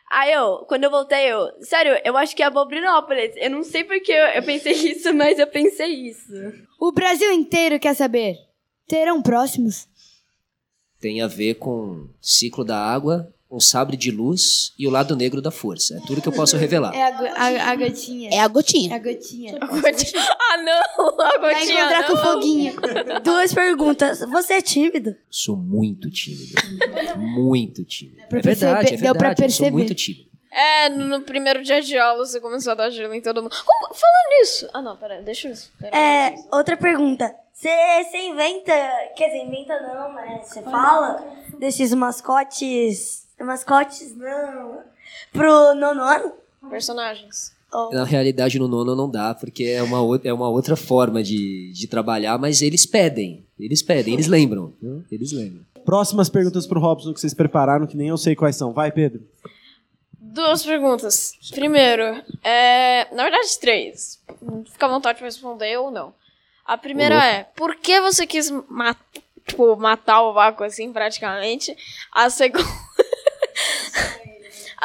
[0.09, 3.31] aí eu, quando eu voltei, eu, sério, eu acho que é a Bobrinópolis.
[3.35, 6.33] Eu não sei porque eu, eu pensei isso, mas eu pensei isso.
[6.79, 8.37] O Brasil inteiro quer saber.
[8.87, 9.87] Terão próximos?
[10.99, 15.41] Tem a ver com ciclo da água, um sabre de luz e o lado negro
[15.41, 15.95] da força.
[15.95, 16.93] É tudo que eu posso revelar.
[16.95, 18.29] É a, go- a, a gotinha.
[18.31, 18.95] é a É gotinha.
[18.95, 19.57] a gotinha.
[19.59, 21.19] ah, não!
[21.21, 22.23] A Vai gotinha, encontrar com não.
[22.23, 22.73] foguinho.
[23.23, 24.19] Duas perguntas.
[24.21, 25.15] Você é tímido?
[25.29, 26.53] Sou muito tímido.
[27.17, 28.21] muito tímido.
[28.21, 29.43] É verdade, perceber- é deu pra verdade.
[29.43, 29.71] Eu sou perceber.
[29.71, 30.33] muito tímido.
[30.51, 33.55] É, no no primeiro dia de aula você começou a dar gelo em todo mundo.
[33.65, 34.69] Como- falando nisso.
[34.73, 35.55] Ah, não, pera, deixa eu.
[35.79, 35.97] Pera.
[35.97, 37.33] É, outra pergunta.
[37.51, 37.69] Você
[38.03, 38.71] você inventa,
[39.15, 40.41] quer dizer, inventa não, né?
[40.43, 41.23] Você fala
[41.59, 44.79] desses mascotes, mascotes não,
[45.31, 46.31] pro nono ano?
[46.69, 47.53] Personagens.
[47.71, 51.23] Ou- Na realidade, no nono não dá, porque é uma, outra, é uma outra forma
[51.23, 53.43] de, de trabalhar, mas eles pedem.
[53.59, 54.73] Eles pedem, eles lembram.
[54.81, 55.03] viu?
[55.11, 55.65] Eles lembram.
[55.83, 58.71] Próximas perguntas pro Robson que vocês prepararam, que nem eu sei quais são.
[58.71, 59.21] Vai, Pedro.
[60.17, 61.33] Duas perguntas.
[61.51, 62.03] Primeiro,
[62.43, 63.13] é.
[63.13, 64.19] Na verdade, três.
[64.71, 66.13] Fica à vontade pra responder ou não.
[66.65, 68.95] A primeira é: por que você quis ma
[69.45, 71.75] tipo, matar o vácuo assim, praticamente?
[72.11, 72.63] A segunda.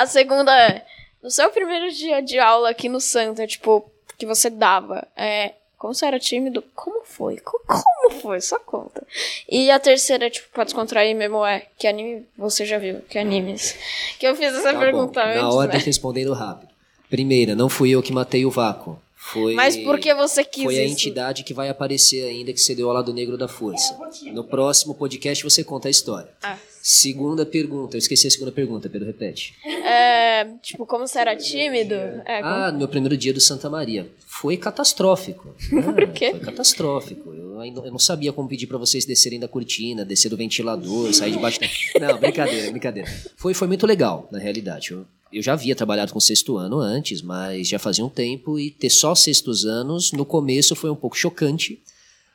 [0.02, 0.84] a segunda é:
[1.22, 5.52] no seu primeiro dia de aula aqui no Santa, tipo, que você dava, é.
[5.76, 6.64] Como você era tímido?
[6.74, 7.36] Como foi?
[7.38, 8.40] Co- Como foi?
[8.40, 9.06] Só conta.
[9.48, 13.00] E a terceira, tipo, pra descontrair mesmo, é que anime você já viu?
[13.08, 13.76] Que animes?
[14.18, 15.84] Que eu fiz essa Tá pergunta bom, antes, na ordem, né?
[15.86, 16.68] respondendo rápido.
[17.08, 19.00] Primeira, não fui eu que matei o vácuo.
[19.14, 20.94] Foi, Mas por que você quis Foi a isso?
[20.94, 23.96] entidade que vai aparecer ainda que você deu ao lado negro da força.
[24.32, 26.28] No próximo podcast você conta a história.
[26.42, 26.56] Ah.
[26.82, 29.54] Segunda pergunta, eu esqueci a segunda pergunta, Pedro, repete.
[29.64, 31.94] É, tipo, como você era tímido?
[31.94, 34.08] É, como- Ah, no meu primeiro dia do Santa Maria.
[34.26, 35.54] Foi catastrófico.
[35.78, 36.30] Ah, Por quê?
[36.30, 37.32] Foi catastrófico.
[37.34, 41.32] Eu, eu não sabia como pedir pra vocês descerem da cortina, descer do ventilador, sair
[41.32, 41.66] debaixo da...
[42.12, 43.10] Não, brincadeira, brincadeira.
[43.36, 44.92] Foi, foi muito legal, na realidade.
[44.92, 48.70] Eu, eu já havia trabalhado com sexto ano antes, mas já fazia um tempo e
[48.70, 51.80] ter só sextos anos, no começo foi um pouco chocante,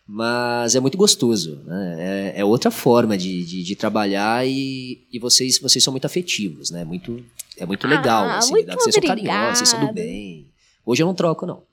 [0.07, 1.61] mas é muito gostoso.
[1.65, 2.33] Né?
[2.35, 6.69] É, é outra forma de, de, de trabalhar e, e vocês, vocês são muito afetivos,
[6.71, 6.83] né?
[6.83, 7.23] Muito,
[7.57, 8.25] é muito legal.
[8.25, 10.09] Ah, assim, muito vocês são carinhosos, vocês são do obrigada.
[10.09, 10.47] bem.
[10.85, 11.63] Hoje eu não troco, não.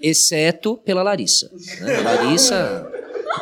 [0.00, 1.50] Exceto pela Larissa.
[1.80, 1.96] né?
[1.96, 2.90] A Larissa.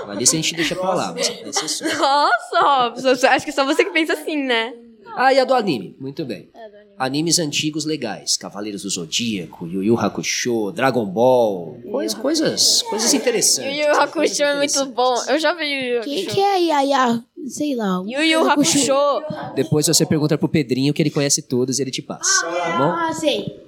[0.03, 1.45] a Larissa a gente deixa pra lá, mas é.
[1.45, 4.75] Nossa, Robson, acho que só você que pensa assim, né?
[5.17, 5.97] Ah, e a do anime.
[5.99, 6.51] Muito bem.
[6.99, 8.37] Animes antigos legais.
[8.37, 11.79] Cavaleiros do Zodíaco, Yu Yu Hakusho, Dragon Ball.
[11.91, 13.73] Coisa, coisas, coisas interessantes.
[13.77, 14.95] Yu Yu Hakusho coisas é muito interessantes.
[14.95, 15.15] bom.
[15.29, 16.35] Eu já vi Yu Yu Quem Hakusho.
[16.35, 17.25] que é a Yaya?
[17.47, 18.03] Sei lá.
[18.07, 18.95] Yu Yu Hakusho.
[19.55, 22.45] Depois você pergunta pro Pedrinho que ele conhece todos e ele te passa.
[22.45, 22.91] Tá bom?
[22.91, 23.63] Ah, sei.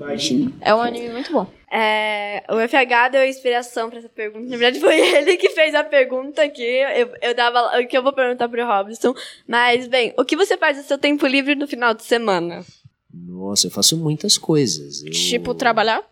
[0.60, 1.46] É um anime muito bom.
[1.72, 4.44] É, o FH deu inspiração pra essa pergunta.
[4.50, 6.62] Na verdade, foi ele que fez a pergunta aqui.
[6.62, 9.14] Eu, eu dava o que eu vou perguntar pro Robson.
[9.46, 12.64] Mas, bem, o que você faz no seu tempo livre no final de semana?
[13.12, 15.02] Nossa, eu faço muitas coisas.
[15.02, 16.02] Eu- Tipo, trabalhar?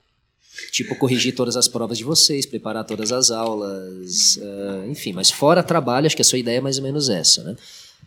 [0.72, 5.12] Tipo, corrigir todas as provas de vocês, preparar todas as aulas, ah, enfim.
[5.12, 7.56] Mas fora trabalho, acho que a sua ideia é mais ou menos essa, né?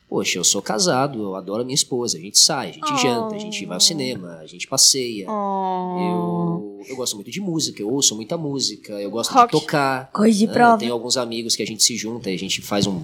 [0.09, 3.33] Poxa, eu sou casado, eu adoro a minha esposa, a gente sai, a gente janta,
[3.33, 5.25] a gente vai ao cinema, a gente passeia.
[5.25, 9.53] Eu, eu gosto muito de música, eu ouço muita música, eu gosto Rock.
[9.53, 10.11] de tocar.
[10.11, 10.53] Coisa de né?
[10.53, 10.77] prova.
[10.79, 13.01] Tenho alguns amigos que a gente se junta e a gente faz, um,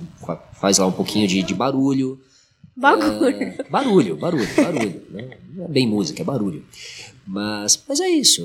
[0.59, 2.19] faz lá um pouquinho de, de barulho.
[2.77, 3.41] Bagulho.
[3.41, 5.01] É, barulho, barulho, barulho.
[5.09, 5.29] Né?
[5.55, 6.63] Não é bem música, é barulho.
[7.25, 8.41] Mas, mas é isso.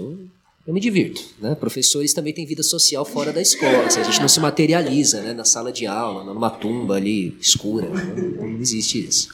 [0.66, 1.20] eu- me divirto.
[1.40, 1.54] Né?
[1.54, 3.84] Professores também têm vida social fora da escola.
[3.84, 5.32] assim, a gente não se materializa né?
[5.34, 7.88] na sala de aula, numa tumba ali escura.
[7.88, 8.14] né?
[8.40, 9.28] Não existe isso.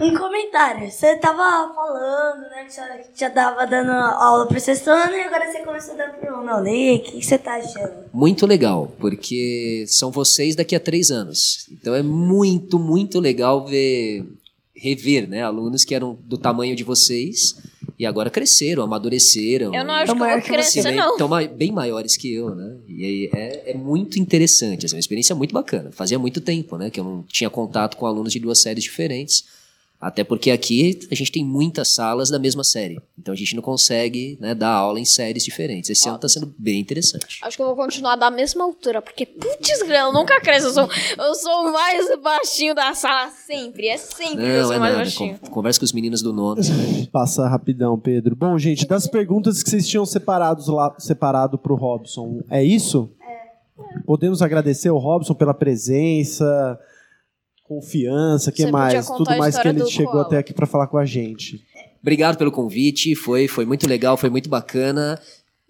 [0.00, 0.90] Um comentário.
[0.90, 2.64] Você tava falando, né?
[2.64, 6.30] Que já, tava dando aula pro sexto ano e agora você começou a dar pro
[6.30, 6.68] nono ano.
[6.68, 7.92] E aí, o que que você tá achando?
[8.12, 11.66] Muito legal, porque são vocês daqui a três anos.
[11.70, 14.24] Então é muito, muito legal ver,
[14.74, 15.42] rever né?
[15.42, 17.54] alunos que eram do tamanho de vocês
[17.98, 19.74] e agora cresceram, amadureceram.
[19.74, 21.16] Eu não acho que eu vou crescer, bem, não.
[21.16, 22.76] tão ma- bem maiores que eu, né?
[22.88, 25.90] E aí é, é muito interessante, assim, é uma experiência muito bacana.
[25.92, 26.90] Fazia muito tempo, né?
[26.90, 29.44] Que eu não tinha contato com alunos de duas séries diferentes.
[30.06, 33.00] Até porque aqui a gente tem muitas salas da mesma série.
[33.18, 35.88] Então a gente não consegue né, dar aula em séries diferentes.
[35.88, 37.40] Esse ano tá sendo bem interessante.
[37.42, 40.66] Acho que eu vou continuar da mesma altura, porque, putz, grana, eu nunca cresço.
[40.66, 40.88] Eu sou,
[41.26, 43.88] eu sou o mais baixinho da sala, sempre.
[43.88, 45.04] É sempre que eu Não, sou é o mais nada.
[45.04, 45.38] baixinho.
[45.38, 46.60] Con- Conversa com os meninos do nono.
[47.10, 48.36] Passa rapidão, Pedro.
[48.36, 53.10] Bom, gente, das perguntas que vocês tinham separados lá, separado pro Robson, é isso?
[54.04, 56.78] Podemos agradecer ao Robson pela presença,
[57.64, 59.06] confiança, que Você mais?
[59.06, 60.26] Tudo mais que ele chegou koala.
[60.26, 61.60] até aqui pra falar com a gente.
[62.00, 63.14] Obrigado pelo convite.
[63.16, 65.20] Foi, foi muito legal, foi muito bacana.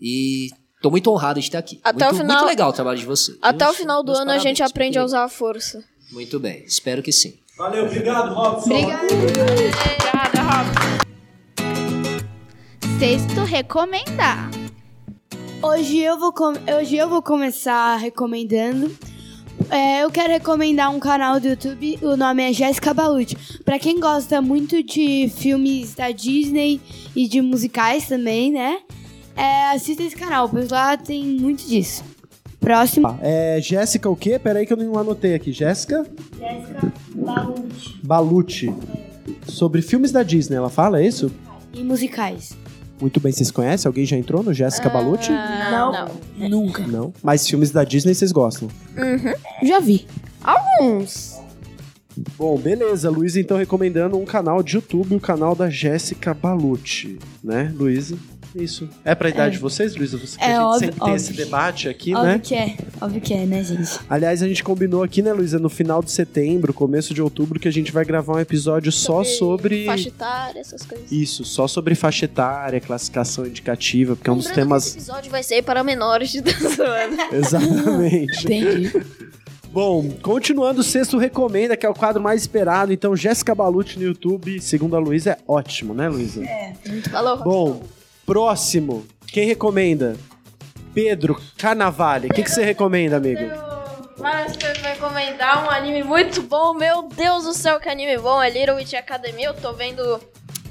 [0.00, 0.48] E
[0.82, 1.80] tô muito honrado de estar aqui.
[1.82, 3.38] Até muito, o final- muito legal o trabalho de vocês.
[3.40, 5.82] Até o Meus- final do ano a gente aprende a usar a força.
[6.12, 7.34] Muito bem, espero que sim.
[7.56, 8.68] Valeu, obrigado, Robson.
[8.68, 9.06] Obrigada,
[10.42, 10.94] Rob.
[12.98, 14.50] Sexto recomendar.
[15.62, 18.90] Hoje eu vou, com- hoje eu vou começar recomendando.
[19.74, 23.36] É, eu quero recomendar um canal do YouTube, o nome é Jéssica Balucci.
[23.64, 26.80] Pra quem gosta muito de filmes da Disney
[27.16, 28.78] e de musicais também, né?
[29.34, 32.04] É, assista esse canal, pois lá tem muito disso.
[32.60, 33.08] Próximo.
[33.08, 34.38] Tá, É Jéssica o quê?
[34.38, 35.50] Peraí que eu não anotei aqui.
[35.50, 36.06] Jéssica
[36.38, 37.98] Jéssica Balucci.
[38.00, 38.74] Balucci.
[39.48, 41.34] Sobre filmes da Disney, ela fala é isso?
[41.72, 42.56] E musicais.
[43.00, 43.88] Muito bem, vocês conhecem?
[43.88, 45.30] Alguém já entrou no Jéssica Balucci?
[45.30, 46.48] Não, não.
[46.48, 46.86] Nunca.
[46.86, 47.12] Não.
[47.22, 48.68] Mas filmes da Disney vocês gostam?
[49.62, 50.06] Já vi.
[50.42, 51.40] Alguns.
[52.36, 53.10] Bom, beleza.
[53.10, 58.16] Luísa, então, recomendando um canal de YouTube, o canal da Jéssica Balucci, né, Luísa?
[58.54, 58.88] Isso.
[59.04, 60.16] É pra idade de vocês, Luísa?
[60.16, 61.16] Você É a gente óbvio, sempre tem óbvio.
[61.16, 62.38] esse debate aqui, Óbvio né?
[62.42, 62.76] que é.
[63.00, 63.98] Óbvio que é, né, gente?
[64.08, 67.66] Aliás, a gente combinou aqui, né, Luísa, no final de setembro, começo de outubro, que
[67.66, 69.86] a gente vai gravar um episódio só sobre.
[69.86, 71.10] Faixa etária, essas coisas.
[71.10, 74.86] Isso, só sobre faixa etária, classificação indicativa, porque é um dos Lembrando temas.
[74.86, 77.18] Esse episódio vai ser para menores de 12 anos.
[77.32, 78.44] Exatamente.
[78.44, 78.92] Entendi.
[79.72, 82.92] Bom, continuando, o sexto recomenda, que é o quadro mais esperado.
[82.92, 86.42] Então, Jéssica Balucci no YouTube, segundo a Luísa, é ótimo, né, Luísa?
[87.10, 87.42] Falou.
[87.42, 87.82] Bom,
[88.26, 89.06] próximo.
[89.26, 90.16] Quem recomenda?
[90.94, 92.28] Pedro Carnavale.
[92.28, 93.42] O que, que você recomenda, amigo?
[94.18, 96.72] Mas você vai recomendar um anime muito bom.
[96.72, 98.40] Meu Deus do céu, que anime bom.
[98.42, 99.42] É Little Witch Academy.
[99.42, 100.20] Eu tô vendo.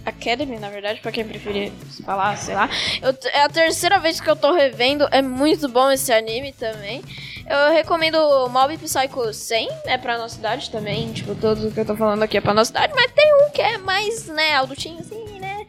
[0.05, 1.71] Academy, na verdade, pra quem preferir
[2.05, 2.69] falar, sei lá.
[3.01, 5.07] Eu é a terceira vez que eu tô revendo.
[5.11, 7.01] É muito bom esse anime também.
[7.49, 8.17] Eu recomendo
[8.49, 11.11] Mob Psycho 100, né, pra nossa idade também.
[11.11, 12.93] Tipo, tudo que eu tô falando aqui é pra nossa idade.
[12.95, 15.65] Mas tem um que é mais, né, adultinho assim, né?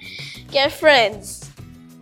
[0.50, 1.43] Que é Friends.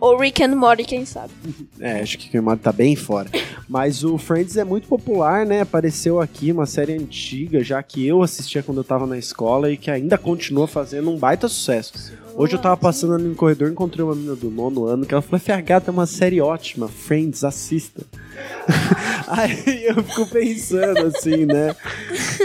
[0.03, 1.31] Ou Rick and Morty, quem sabe.
[1.79, 3.29] É, acho que o Queimado tá bem fora.
[3.69, 5.61] Mas o Friends é muito popular, né?
[5.61, 9.77] Apareceu aqui, uma série antiga, já que eu assistia quando eu tava na escola e
[9.77, 11.93] que ainda continua fazendo um baita sucesso.
[12.35, 15.21] Hoje eu tava passando ali no corredor, encontrei uma menina do nono ano que ela
[15.21, 18.03] falou: FH, tem uma série ótima, Friends, assista.
[19.27, 21.75] Aí eu fico pensando assim, né?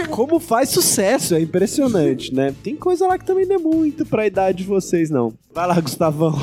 [0.09, 2.53] Como faz sucesso, é impressionante, né?
[2.63, 5.33] Tem coisa lá que também não é muito pra idade de vocês, não.
[5.53, 6.37] Vai lá, Gustavão.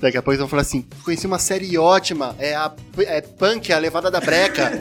[0.00, 3.72] Daqui a pouco eles vão falar assim: conheci uma série ótima, é a é Punk,
[3.72, 4.70] a levada da breca.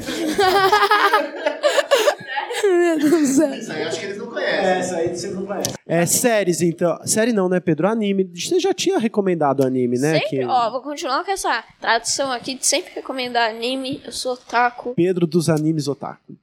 [2.63, 3.53] Meu Deus do céu.
[3.53, 4.65] Isso aí eu acho que eles não conhecem.
[4.65, 5.73] Essa aí você não conhece.
[5.87, 6.99] É, séries, então.
[7.05, 7.87] Série não, né, Pedro?
[7.99, 8.31] Anime.
[8.33, 10.13] Você já tinha recomendado anime, né?
[10.19, 14.01] Sempre, Que- ó, vou continuar com essa tradição aqui de sempre recomendar anime.
[14.05, 14.93] Eu sou taco.
[14.95, 16.33] Pedro dos Animes Otaku.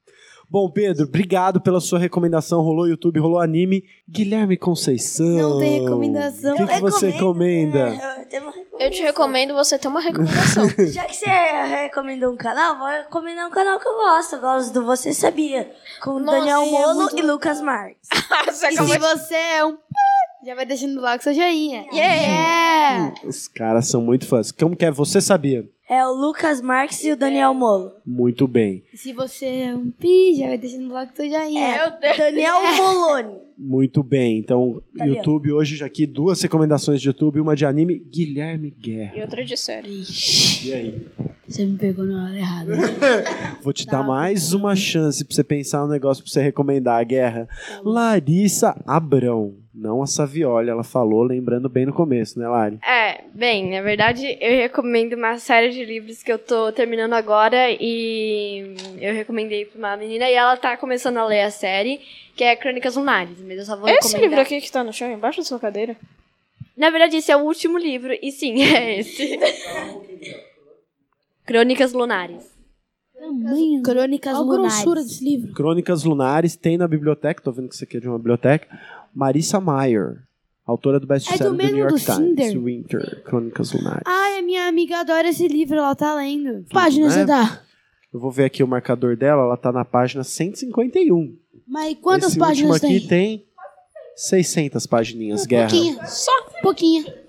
[0.48, 2.62] Bom, Pedro, obrigado pela sua recomendação.
[2.62, 3.82] Rolou YouTube, rolou anime.
[4.08, 5.26] Guilherme Conceição.
[5.26, 6.54] Não tem recomendação.
[6.54, 7.88] O que, que você recomenda?
[8.30, 10.68] É, eu te recomendo você ter uma recomendação.
[10.86, 14.36] Já que você recomendou um canal, vou recomendar um canal que eu gosto.
[14.36, 15.68] Eu gosto do Você Sabia.
[16.00, 18.08] Com Nossa, Daniel é Mono muito e Lucas Marques.
[18.48, 19.76] E se você é um...
[20.46, 21.84] Já vai deixando com seu joinha.
[21.92, 22.14] Yeah.
[22.14, 23.14] Yeah.
[23.24, 24.52] Os caras são muito fãs.
[24.52, 24.92] Como que é?
[24.92, 25.68] Você sabia?
[25.90, 27.90] É o Lucas Marques e o Daniel Molo.
[28.06, 28.84] Muito bem.
[28.94, 31.90] Se você é um pi, já vai deixando tu já ia.
[32.00, 33.38] É, Daniel Moloni.
[33.58, 34.38] Muito bem.
[34.38, 35.16] Então, Tá vendo?
[35.16, 39.16] YouTube hoje já aqui duas recomendações de YouTube, uma de anime, Guilherme Guerra.
[39.16, 40.04] E outra de série.
[40.64, 41.06] E aí?
[41.48, 42.72] Você me pegou na hora errada.
[43.62, 47.04] Vou te dar mais uma chance pra você pensar um negócio pra você recomendar a
[47.04, 47.48] guerra.
[47.82, 49.65] Larissa Abrão.
[49.78, 52.78] Não a Savioli, ela falou, lembrando bem no começo, né, Lari?
[52.82, 57.70] É, bem, na verdade, eu recomendo uma série de livros que eu tô terminando agora
[57.70, 62.00] e eu recomendei pra uma menina e ela tá começando a ler a série,
[62.34, 64.22] que é Crônicas Lunares, mas eu só vou Esse recomendar.
[64.22, 65.94] livro aqui que tá no chão, embaixo da sua cadeira.
[66.74, 69.38] Na verdade, esse é o último livro, e sim, é esse.
[71.44, 72.50] Crônicas Lunares.
[73.18, 73.82] Tamanho.
[73.82, 74.74] Crônicas Qual a Lunares.
[74.76, 75.52] grossura desse livro?
[75.54, 78.66] Crônicas Lunares, tem na biblioteca, tô vendo que isso aqui é de uma biblioteca.
[79.16, 80.18] Marissa Mayer,
[80.66, 82.54] autora do best-seller do, mesmo New York do Times.
[82.54, 84.02] Winter, Crônicas Lunares.
[84.04, 86.66] Ai, a minha amiga adora esse livro, ela tá lendo.
[86.70, 87.12] Página né?
[87.12, 87.62] você dá.
[88.12, 91.34] Eu vou ver aqui o marcador dela, ela tá na página 151.
[91.66, 93.38] Mas quantas Esse páginas último aqui tem?
[93.38, 93.46] tem
[94.16, 95.70] 600 pagininhas, guerra.
[95.70, 96.06] Pouquinha.
[96.06, 97.26] Só pouquinha.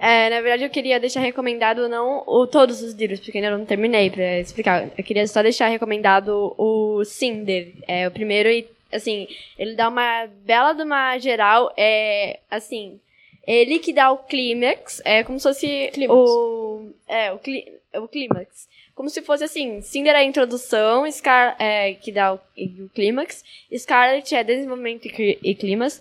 [0.00, 3.64] É, na verdade, eu queria deixar recomendado não o, todos os livros, porque ainda não
[3.64, 4.90] terminei pra explicar.
[4.96, 7.74] Eu queria só deixar recomendado o Cinder.
[7.88, 9.28] É o primeiro e, assim,
[9.58, 11.72] ele dá uma bela de uma geral.
[11.76, 13.00] É, assim,
[13.46, 16.90] ele que dá o clímax, é como se fosse o...
[17.06, 18.68] É, o, clí, o clímax.
[18.94, 23.44] Como se fosse assim, Cinder é a introdução, Scar é, que dá o, o clímax,
[23.76, 26.00] Scarlet é desenvolvimento e, e clímax,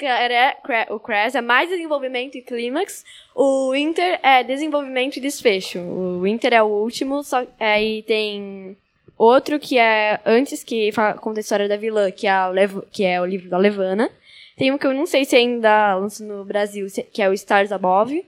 [0.00, 0.56] é,
[0.92, 5.80] o Crash é mais desenvolvimento e clímax, o Winter é desenvolvimento e desfecho.
[5.80, 8.76] O Winter é o último, só aí tem
[9.16, 12.84] outro que é antes que fala, conta a história da vilã, que é, a Lev-
[12.92, 14.10] que é o livro da Levana.
[14.56, 17.72] Tem um que eu não sei se ainda lança no Brasil, que é o Stars
[17.72, 18.24] Above.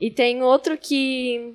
[0.00, 1.54] E tem outro que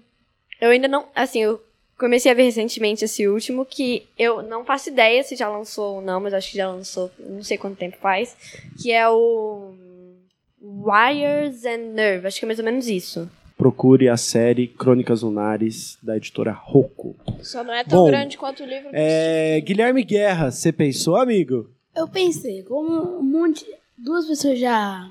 [0.59, 1.61] eu ainda não, assim, eu
[1.97, 6.01] comecei a ver recentemente esse último que eu não faço ideia se já lançou ou
[6.01, 8.35] não, mas acho que já lançou, não sei quanto tempo faz,
[8.81, 9.73] que é o
[10.61, 13.29] Wires and Nerve, acho que é mais ou menos isso.
[13.61, 17.15] Procure a série Crônicas Lunares da editora Rocco.
[17.43, 18.89] Só não é tão Bom, grande quanto o livro.
[18.91, 21.69] É, Guilherme Guerra, você pensou, amigo?
[21.95, 23.63] Eu pensei, como um monte.
[23.95, 25.07] Duas pessoas já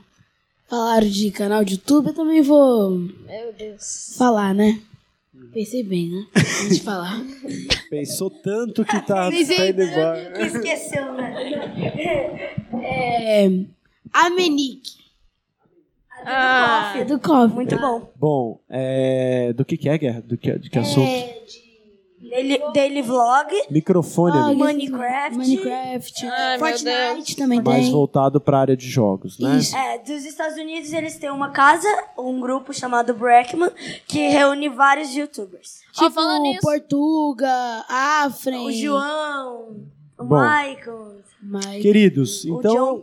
[0.69, 4.17] falaram de canal de YouTube, eu também vou Meu Deus.
[4.19, 4.81] falar, né?
[5.55, 6.27] Pensei bem, né?
[6.35, 7.21] Antes de falar.
[7.89, 10.33] Pensou tanto que tá, tá indo embora.
[10.33, 11.35] Que esqueceu, né?
[12.83, 13.49] É.
[14.13, 15.00] Amenique.
[16.25, 17.55] Ah, É do Coffee.
[17.55, 18.11] Muito bom.
[18.17, 20.21] Bom, é, do que que é, Guerra?
[20.23, 21.09] Do que, de que assunto?
[22.31, 24.63] Daily, daily Vlog, Microfone, Ah, amigo.
[24.65, 25.37] Minecraft.
[25.39, 26.27] Minecraft.
[26.27, 27.93] Ai, meu Fortnite também Mais tem.
[27.93, 29.57] voltado pra área de jogos, né?
[29.57, 29.75] Isso.
[29.77, 33.71] É, dos Estados Unidos eles têm uma casa, um grupo chamado Brackman,
[34.07, 35.81] que reúne vários youtubers.
[35.93, 38.67] Tipo, nisso- Portuga, Afren.
[38.67, 39.77] O João,
[40.19, 40.41] o Bom.
[40.41, 41.17] Michael.
[41.43, 41.81] Mike.
[41.81, 43.03] Queridos, O então John-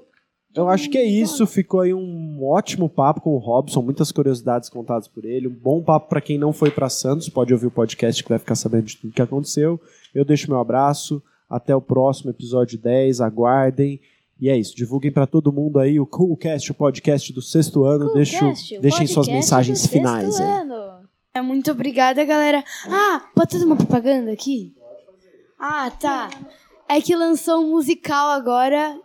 [0.58, 1.46] eu acho que é isso.
[1.46, 5.48] Ficou aí um ótimo papo com o Robson, muitas curiosidades contadas por ele.
[5.48, 8.40] Um bom papo pra quem não foi pra Santos, pode ouvir o podcast que vai
[8.40, 9.80] ficar sabendo de tudo que aconteceu.
[10.14, 11.22] Eu deixo meu abraço.
[11.50, 13.22] Até o próximo episódio 10.
[13.22, 14.02] Aguardem.
[14.40, 14.76] E é isso.
[14.76, 18.14] Divulguem pra todo mundo aí o Coolcast, o podcast do sexto ano.
[18.14, 18.36] Deixo,
[18.82, 20.38] deixem suas mensagens finais.
[21.34, 22.64] É, Muito obrigada, galera.
[22.88, 24.74] Ah, pode fazer uma propaganda aqui?
[25.60, 26.30] Ah, tá.
[26.90, 29.00] É que lançou um musical agora.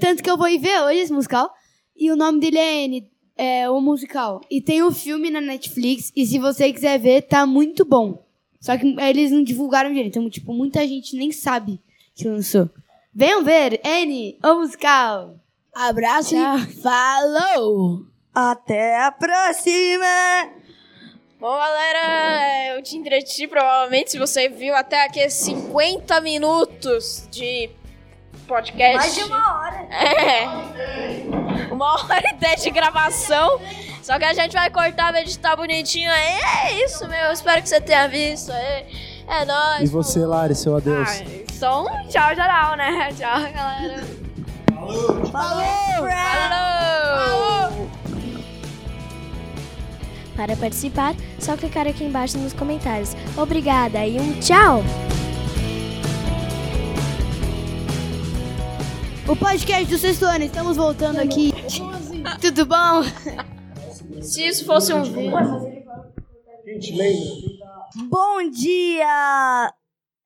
[0.00, 1.52] Tanto que eu vou ir ver hoje esse musical.
[1.96, 4.40] E o nome dele é N, é o musical.
[4.50, 6.12] E tem o filme na Netflix.
[6.16, 8.24] E se você quiser ver, tá muito bom.
[8.60, 10.18] Só que eles não divulgaram direito.
[10.18, 11.80] Então, tipo, muita gente nem sabe
[12.14, 12.68] que lançou.
[13.12, 15.36] Venham ver, N, o musical.
[15.74, 16.58] Abraço Tchau.
[16.58, 18.06] e falou!
[18.34, 20.59] Até a próxima!
[21.40, 27.70] Bom, galera, eu te entreti provavelmente se você viu até aqui 50 minutos de
[28.46, 28.96] podcast.
[28.98, 29.88] Mais de uma hora.
[29.90, 30.44] É.
[31.72, 33.58] Uma hora e dez de gravação.
[34.02, 36.40] Só que a gente vai cortar, vai editar bonitinho aí.
[36.66, 37.18] É isso, meu.
[37.18, 38.86] Eu espero que você tenha visto aí.
[39.26, 39.80] É nóis.
[39.80, 41.08] E você, Lari, seu adeus.
[41.08, 43.08] Ah, só um tchau geral, né?
[43.16, 44.04] Tchau, galera.
[45.32, 46.06] Falou!
[46.10, 47.90] Falou!
[50.40, 53.14] Para participar, só clicar aqui embaixo nos comentários.
[53.36, 54.82] Obrigada e um tchau!
[59.28, 61.52] O podcast do sexto ano, estamos voltando aqui.
[62.40, 63.02] Tudo bom?
[64.22, 65.36] Se isso fosse um vídeo.
[68.08, 69.74] Bom dia!